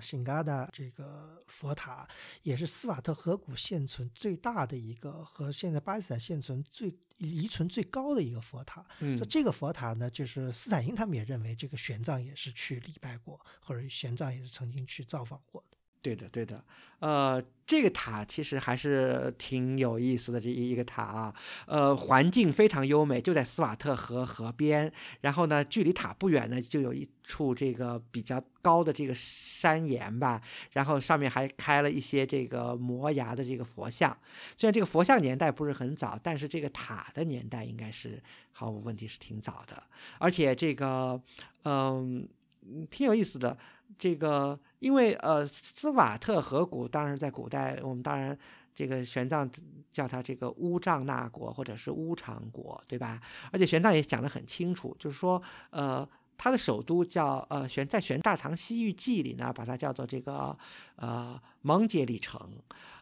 [0.00, 2.06] 辛嘎达这个佛塔，
[2.42, 8.84] 也是斯瓦特河谷现存最大的一个和现在巴基斯坦现存最遗存最高的一个佛塔。
[8.98, 9.16] 嗯。
[9.28, 15.78] 这个佛塔呢，就是斯坦因他们也认为这个玄奘也是去礼拜过，或者玄奘也是曾经去造访过的。
[16.02, 16.64] 对的，对的，
[17.00, 21.34] 呃，这个塔其实还是挺有意思的，这一一个塔啊，
[21.66, 24.90] 呃，环境非常优美，就在斯瓦特河河边，
[25.20, 30.40] 然后呢，距离塔不远呢，就有一处这个比较高的这个山岩吧，
[30.72, 34.16] 然后上面还开了一些这个磨牙的这个佛像，
[34.56, 38.22] 虽然这个佛像年代不是很早，但是这个塔的年代应该是
[38.52, 39.82] 毫无问题是挺早的，
[40.18, 41.20] 而且这个，
[41.64, 42.26] 嗯。
[42.62, 43.56] 嗯挺有意思的。
[43.98, 48.36] 这个因为呃，斯瓦特河谷当然在古代，我们当然
[48.74, 49.50] 这个玄奘
[49.92, 53.20] 叫它这个乌丈那国或者是乌长国，对吧？
[53.52, 56.08] 而且玄奘也讲得很清楚，就是说呃。
[56.42, 60.56] 他的首都叫呃玄在《玄大唐西域记》里呢，把它叫做这个
[60.96, 62.40] 呃蒙杰里城，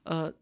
[0.03, 0.35] 呃，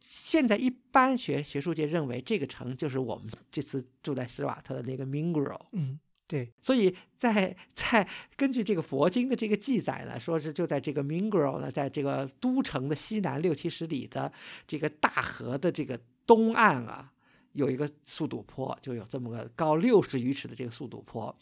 [0.00, 14.32] 现在一般学学术界认为这个城就是我们这次住在斯瓦特的那个 Mingro，嗯，对，所以在在根据这个佛经的这个记载呢，说是就在这个 Mingro 呢，在这个都城的西南六七十里的
[14.66, 17.10] 这个大河的这个东岸啊。
[17.52, 21.32] 有一个速度坡，就有这么个高六十余尺的这个速度坡，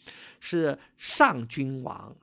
[0.40, 2.14] 是上君王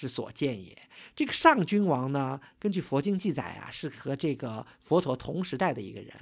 [0.00, 0.74] 之所见也。
[1.14, 6.14] 这个上君王呢，根据佛经记载啊，是和这个佛陀同时代的一个人。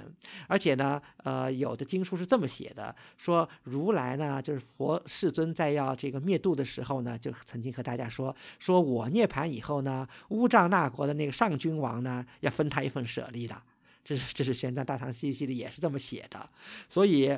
[0.47, 13.61] 而且呢，呃，有的经书是这么写的：说如来呢，就是佛世尊在要这个灭度的时候呢，就曾经和大家说：说我涅槃以后呢，乌丈那国的那个上君王呢，要分他一份舍利的。
[14.03, 16.49] 这是这是玄奘大唐西域记里也是这么写的，
[16.89, 17.37] 所以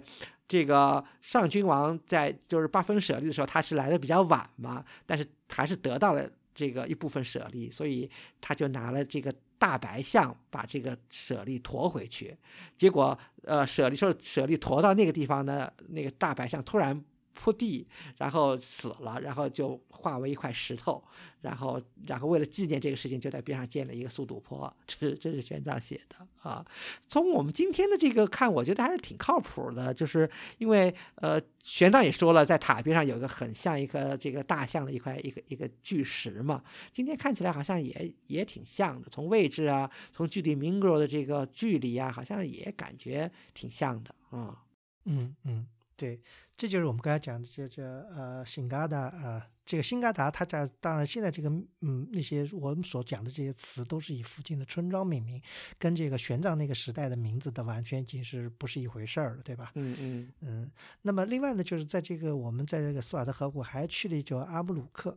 [0.52, 12.36] 这个上君王在就是八分舍利的时候，他是来的比较晚嘛，但是还是得到了这个一部分舍利，所以他就拿了这个大白象把这个舍利驮回去，
[12.76, 17.02] 结果呃舍利说舍利驮到那个地方呢，那个大白象突然。
[17.34, 21.04] 铺地，然后死了，然后就化为一块石头，
[21.42, 24.72] 然后，然后为了纪念这个事情，就在边上建了一个速度坡。
[24.86, 26.66] 这是这是玄奘写的啊。
[27.08, 36.64] 从我们今天的这个看，我觉得还是挺靠谱的，就是因为呃，玄奘也说了，在塔边上有一个很像一个这个大象的一块一个一个巨石嘛。
[36.92, 44.64] 今天看起来好像也也挺像的，从位置啊，从距离 Mingro 的这个距离啊，好像也感觉挺像的啊。
[45.06, 45.66] 嗯嗯。
[46.02, 46.20] 对，
[46.58, 51.48] 这就是我们刚才讲的这这呃，辛嘎达啊，这个辛嘎达，它在当然现在这个
[51.82, 55.40] 嗯那些我们所讲的这些词都是以附近的村庄命名，
[55.78, 59.72] 跟这个玄奘那个时代的名字的完全已经是不是一回事儿了，对吧？
[59.76, 60.72] 嗯嗯嗯。
[61.04, 65.16] 那么另外呢，就是在这个我们在这个斯瓦特河谷还去了一座阿布鲁克。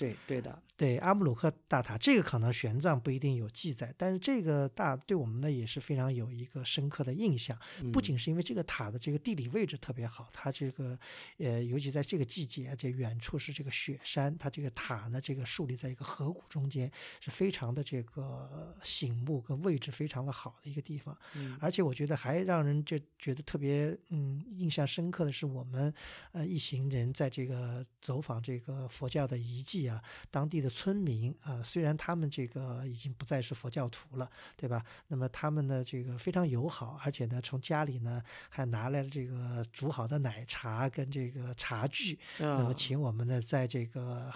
[0.00, 7.54] 对对的，对阿姆鲁克大塔，这个可能玄奘不一定有记载，但是这个大对我们呢也是非常有一个深刻的印象。
[7.92, 10.98] 不仅是因为这个塔的这个地理位置特别好，它这个
[11.36, 16.90] 呃，尤其在这个季节，这远处是这个雪山，它这个塔呢这个树立在一个河谷中间，
[17.20, 21.14] 是非常的这个醒目跟位置非常的好的一个地方。
[21.60, 25.92] 而且我觉得还让人就觉得特别嗯印象深刻的是，我们
[26.32, 29.89] 呃一行人在这个走访这个佛教的遗迹。
[29.90, 34.84] 啊，当地的村民啊，虽然他们这个已经不再是佛教徒了，对吧？
[35.08, 44.32] 那么他们呢，这个非常友好，而且呢，从家里呢还拿来了这个煮好的奶茶跟这个茶具，那么请我们呢在这个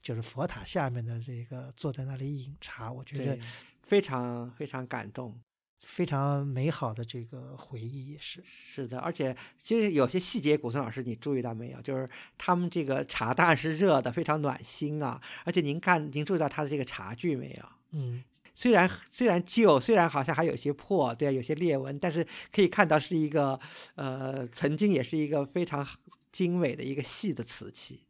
[0.00, 3.38] 就是佛塔下面的这个坐在那里饮茶，我觉得
[3.82, 5.40] 非常非常感动。
[5.82, 11.80] 非常美好的这个回忆也是是的，而且其实有些细节，古村老师你注意到没有？
[11.82, 12.08] 就是
[12.38, 15.20] 他们这个茶当然是热的，非常暖心啊。
[15.44, 17.64] 而且您看，您注意到他的这个茶具没有？
[17.92, 18.22] 嗯，
[18.54, 23.58] 虽然虽然旧，虽然好像还有些破，对啊，有些裂纹，但是可以看到是一个
[23.94, 25.86] 呃，曾经也是一个非常
[26.30, 28.00] 精美的一个细的瓷器，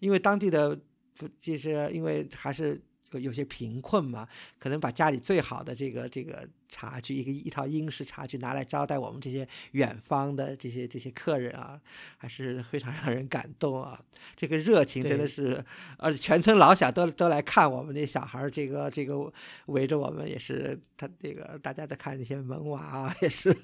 [0.00, 0.78] 因为当地的
[1.16, 2.82] 不，就是因为还是。
[3.12, 4.28] 有有些贫困嘛，
[4.58, 11.80] 可能把家里最好的这个这个茶具，一个一套英式茶具拿来招待我们这些远方的这些这些客人啊，
[12.18, 13.98] 还是非常让人感动啊！
[14.36, 15.64] 这个热情真的是，
[15.96, 19.32] 而且全村老小都都来看我们那小孩儿，这个这个
[19.66, 23.56] 围着我们也是，他这个大家都看那些萌娃啊，也是，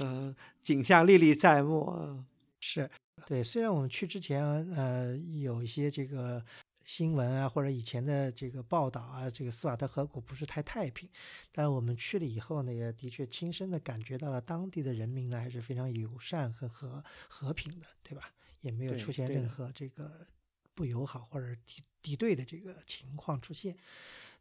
[0.00, 2.22] 嗯，景象历历在目。
[2.60, 2.90] 是
[3.24, 4.44] 对，虽然我们去之前
[4.74, 6.44] 呃有一些这个。
[6.90, 11.08] 新闻啊，或者以前的这个报道啊，这个斯瓦特河谷不是太太平，
[11.52, 18.32] 但是我们去了以后呢，也的确亲身的感觉到了当地的人民呢还是非常友善和和和平的，对吧？
[18.62, 20.26] 也没有出现任何这个
[20.74, 23.76] 不友好或者敌敌对的这个情况出现。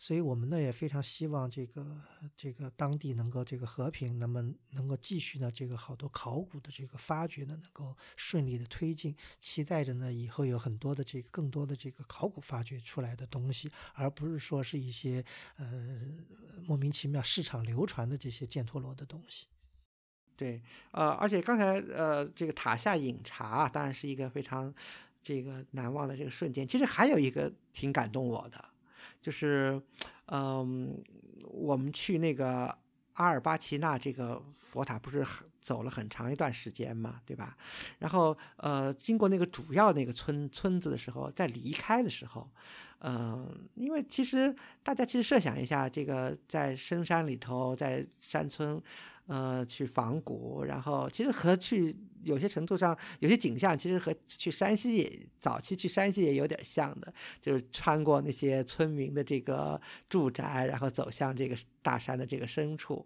[0.02, 1.86] 所以，我们呢也非常希望这个
[2.34, 4.42] 这个当地能够这个和平，那么
[4.72, 15.22] 能够继续呢这个好多考古的这个发掘呢能够顺利的推进，期待着呢以后有很多的这个更多的这个考古发掘出来的东西，而不是说是一些
[15.58, 16.00] 呃
[16.66, 19.48] 莫名其妙市场流传的这些犍陀罗的东西。
[20.38, 24.74] 对，呃，而且刚才呃这个塔下饮茶啊当然是一个非常
[25.22, 28.64] 这个难忘的这个瞬间，其实还有一个挺感动我的。
[29.22, 29.82] 就是，
[30.28, 31.02] 嗯，
[31.44, 32.78] 我们去那个
[33.14, 37.58] 阿尔巴齐纳这个佛塔不是很走了很长一段时间嘛，对吧？
[37.98, 42.50] 然后呃，经过那个主要那个村村子的时候，在离开的时候，
[43.02, 48.82] 嗯、因为其实大家其实设想一下，这个在深山里头，在山村，
[49.28, 59.80] 呃，去仿古，然后其实和去有些程度上，有些景象其实和去山西也早期去山西也有点像的，就是穿过那些村民的这个
[60.10, 63.06] 住宅，然后走向这个大山的这个深处。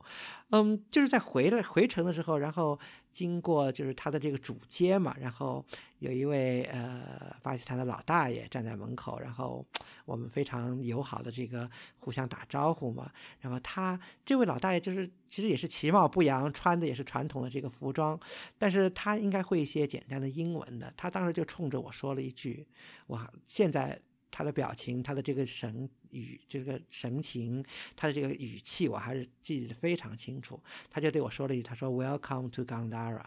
[0.50, 2.80] 嗯，就是在回来回程的时候，然后
[3.14, 5.64] 经过就是他的这个主街嘛，然后
[6.00, 9.64] 有一位呃巴基斯坦的老大爷站在门口，然后
[10.06, 13.12] 我们非常友好的这个互相打招呼嘛。
[13.40, 18.20] 然后他这位老大爷就是其实也是其貌不扬，穿的也是传统的这个服装，
[18.58, 20.92] 但是他应该会一些简单的英文的。
[20.98, 22.66] 他当时就冲着我说了一句
[23.08, 24.02] ：“哇，现在
[24.32, 33.26] 他的表情，他的这个神语，这个神情，他的这个语气，我还是记得非常清楚。”他就对我说了一句：“他说 Welcome to Gandhara。”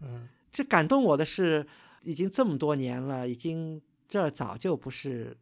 [0.00, 1.66] 嗯这感动我的是，
[2.02, 5.34] 已经这么多年了，已经这儿早就不是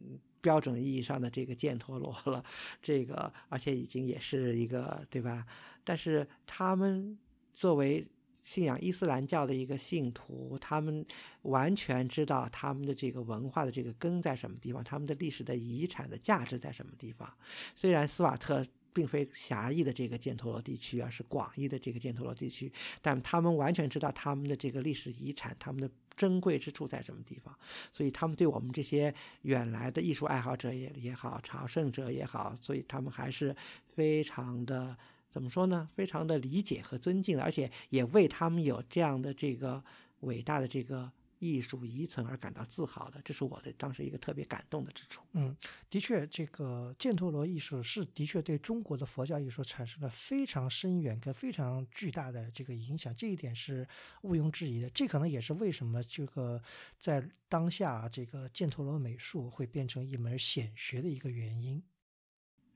[0.00, 2.42] 嗯标准意义上的这个犍陀罗了，
[2.80, 5.46] 这个而且已经也是一个对吧？
[5.84, 7.18] 但是他们
[7.52, 8.06] 作为
[8.46, 11.04] 信仰伊斯兰教的一个信徒，他们
[11.42, 17.28] 完全知道他们的这个文化的这个根在什么地方，他们的历史的遗产的价值在什么地方。
[17.74, 22.72] 虽然斯瓦特并非狭义的这个犍陀罗地区，而是广义的这个犍陀罗地区，
[23.02, 27.52] 但他们完全知道他们的这个历史遗产，他们的珍贵之处在什么地方，
[27.90, 33.54] 所以他们对我们这些远来的艺术爱好者也也好，朝圣者也好，所以他们还是
[33.88, 34.96] 非常的
[35.36, 35.86] 怎么说呢？
[35.94, 39.84] 非常的理解和尊敬，而且也为他们有这样的这个
[40.20, 45.20] 伟大的这个艺术遗存而感到自豪的，这是我的当时一个特别感动的之处。
[45.34, 45.54] 嗯，
[45.90, 53.86] 的确，这个犍陀罗艺术是的确对中国的佛教艺术产生了非常深远跟非常巨大的这个影响，这一点是
[54.22, 54.88] 毋庸置疑的。
[54.88, 56.58] 这可能也是为什么这个
[56.98, 61.82] 在当下这个犍陀罗美术会变成一门显学的一个原因。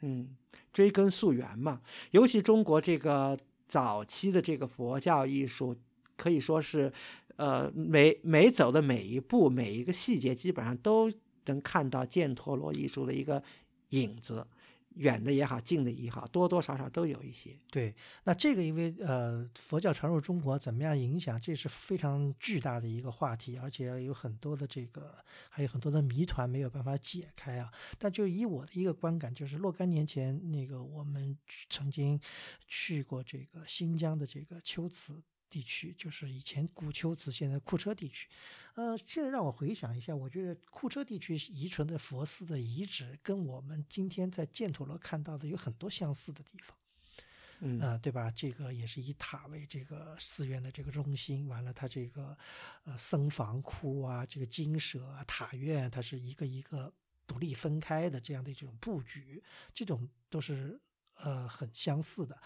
[0.01, 0.29] 嗯，
[0.73, 1.81] 追根溯源嘛，
[2.11, 3.37] 尤其中国这个
[3.67, 5.77] 早期的这个佛教艺术，
[6.17, 6.93] 可以说是，
[7.37, 11.13] 呃，每每走的每一步、每一个细节，基本上都
[11.47, 13.43] 能看到犍陀罗艺术的一个
[13.91, 14.47] 影子，
[14.97, 17.57] 远的也好，近的也好，多多少少都有一些。
[17.71, 25.17] 对，那这个因为呃佛教传入中国怎么样影响，这是非常巨大的一个话题，而且有很多的这个
[25.49, 27.73] 还有很多的谜团没有办法解开啊。
[27.99, 31.39] 但就以我的一个观感，就是若干年前那个我们
[31.69, 32.21] 曾经
[32.67, 38.29] 去过这个新疆的这个龟兹地区，就是以前古丘兹，现在库车地区。
[38.75, 46.77] 呃，现在让我回想一下，我觉得库车地区遗存的佛寺的遗址，跟我们今天在犍陀罗看到的有很多相似的地方。
[47.63, 48.31] 嗯啊、对吧？
[48.31, 52.35] 这个也是以塔为这个寺院的这个中心，完了它这个
[52.85, 56.91] 呃僧房窟啊，这个精舍啊、塔院，它是一个一个
[57.27, 59.43] 独立分开的这样的这种布局，
[59.75, 60.81] 这种都是
[61.23, 62.37] 呃很相似的。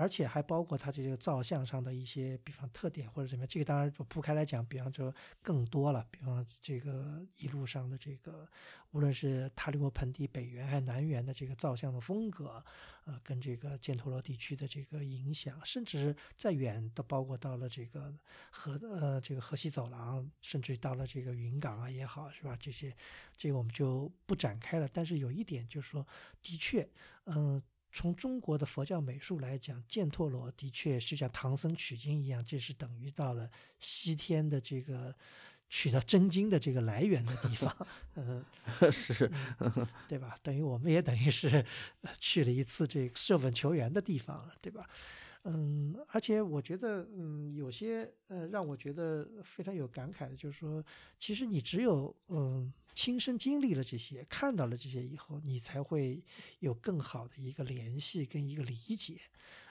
[0.00, 5.12] 而且还包括它这个造像上的一些，比方特点或者怎么样，这个当然就铺开来讲，比方说
[5.42, 8.48] 更多了，比方这个一路上的这个，
[8.92, 12.64] 无论是塔里木盆地北缘还是南缘的这个造像的风格，
[13.06, 18.14] 呃，跟这个犍陀罗地区的这个影响，甚至再远的，包括到了这个
[18.52, 22.56] 河呃这个河西走廊，甚至到了这个云冈啊也好，是吧？
[22.60, 22.96] 这些
[23.36, 24.88] 这个我们就不展开了。
[24.92, 26.06] 但是有一点就是说，
[26.40, 26.88] 的确，
[27.24, 27.60] 嗯、
[27.92, 35.14] 从中国的佛教美术来讲，犍陀罗的确是像唐僧取经一样，这是等于到了西天的这个
[35.68, 37.74] 取到真经的这个来源的地方，
[38.16, 38.44] 嗯、
[38.92, 39.30] 是，
[40.08, 40.34] 对吧？
[40.42, 41.64] 等于我们也等于是
[42.02, 44.88] 呃去了一次这个舍本求源的地方了，对吧？
[45.44, 50.84] 嗯，而且我觉得，嗯，有些呃让我觉得非常有感慨的，就是说，
[51.18, 56.20] 其实你只有嗯亲身经历了这些，看到了这些以后，你才会
[56.58, 59.20] 有更好的一个联系跟一个理解。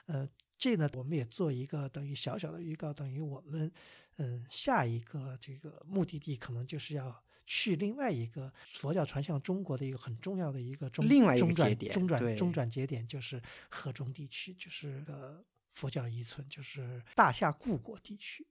[0.06, 0.26] 呃，
[0.56, 3.70] 这呢，我们也做一个等于小小的预告，等于我们
[4.16, 7.22] 嗯下一个这个目的地可能就是要。
[7.50, 18.46] 去另外一个佛教传向中国的一个很重要的一个中另外一个中转节点中转中转节点就是河中地区，就是呃佛教遗存，就是大夏故国地区。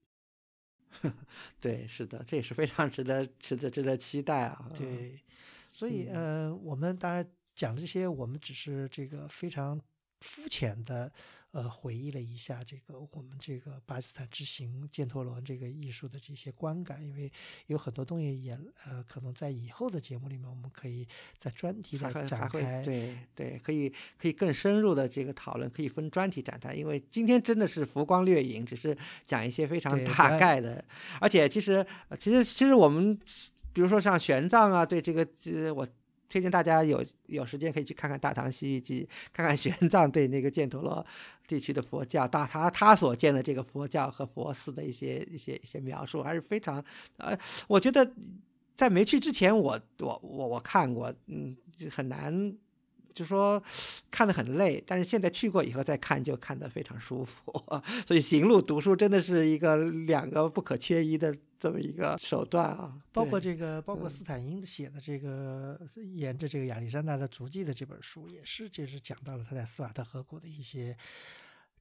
[1.60, 4.72] 对，是的，这也是非常值得、值得、值得期待啊。
[4.78, 5.20] 对，
[5.72, 9.80] 所以嗯呃，我们当然讲这些，我们只是这个非常
[10.22, 11.12] 肤浅的。
[11.58, 17.32] 呃，回忆了一下这个我们这个巴基斯坦之行犍陀罗这个艺术的这些观感，因为
[17.66, 18.56] 有很多东西也
[18.86, 22.84] 呃，可能在以后的节目里面，我们可以在专题来展开。
[22.84, 26.76] 对对，可以可以更深入的这个讨论，可以分专题展开。
[26.76, 28.96] 因为今天真的是浮光掠影，只是
[29.26, 30.86] 讲一些非常大概的，
[31.20, 31.84] 而且其实
[32.20, 33.20] 其实其实我们
[33.74, 35.88] 比如说像玄奘啊，对这个呃我。
[36.30, 41.06] 推荐大家有有时间可以去看看《大唐西域记》，看看玄奘对那个犍陀罗
[41.48, 46.84] 地区的佛教，大他他所见的这个佛教和佛寺的一些一些一些描述，还是非常
[47.18, 48.12] 呃，我觉得
[48.76, 51.56] 在没去之前，我我我我看过，嗯，
[51.90, 52.56] 很难。
[53.18, 53.62] 就说
[54.12, 57.52] 看得很累，但是现在去过以后再看就看得非常舒服，
[58.06, 62.96] 所以行路读书真的是一个两个不可缺一的这么一个手段啊。
[63.12, 65.80] 包括这个，包括斯坦因写的这个
[66.14, 70.96] 沿着这个亚历山大的足迹的这本书，也是就是讲到了他在斯瓦特河谷的一些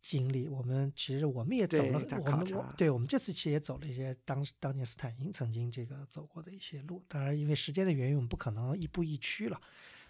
[0.01, 0.49] 经历。
[0.49, 2.47] 我们其实我们也走了，我们
[2.79, 7.05] 对我们这次其实也走了一些当当年斯坦因曾经这个走过的一些路。
[7.07, 9.61] 当然，因为时间的原因，我们不可能一步一趋了。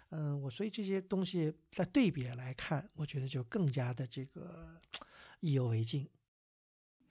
[0.09, 4.79] 嗯，我所以这些东西在对比来看，我觉得就更加的这个
[5.41, 6.07] 意犹未尽。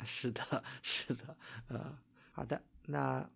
[0.04, 1.36] 是的，是的，
[1.68, 1.98] 呃，
[2.32, 3.28] 好的，那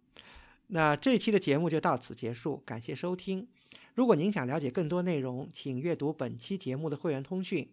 [0.68, 3.48] 那这期的节目就到此结束，感谢收听。
[3.94, 7.70] 如果您想了解更多内容，请阅读本期节目的会员通讯。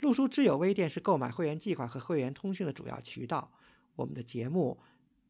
[0.00, 3.52] 陆书之友微店是购买会员计划和会员通讯的主要渠道。
[3.94, 4.80] 我们的节目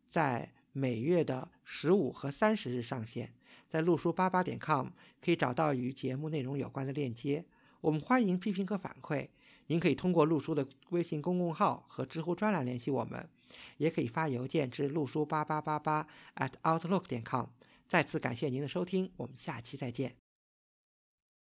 [0.08, 3.34] 在每月的十五和三十日上线。
[3.74, 4.86] 在陆书八八点 com
[5.20, 7.44] 可以找到与节目内容有关的链接。
[7.80, 9.26] 我们欢迎批评和反馈。
[9.66, 13.28] 您可以通过陆书的微信公共号和知乎专栏联系我们，
[13.78, 16.06] 也可以发邮件至陆书八八八八
[16.36, 17.46] at outlook 点 com。
[17.88, 20.23] 再次感谢您的收听，我们下期再见。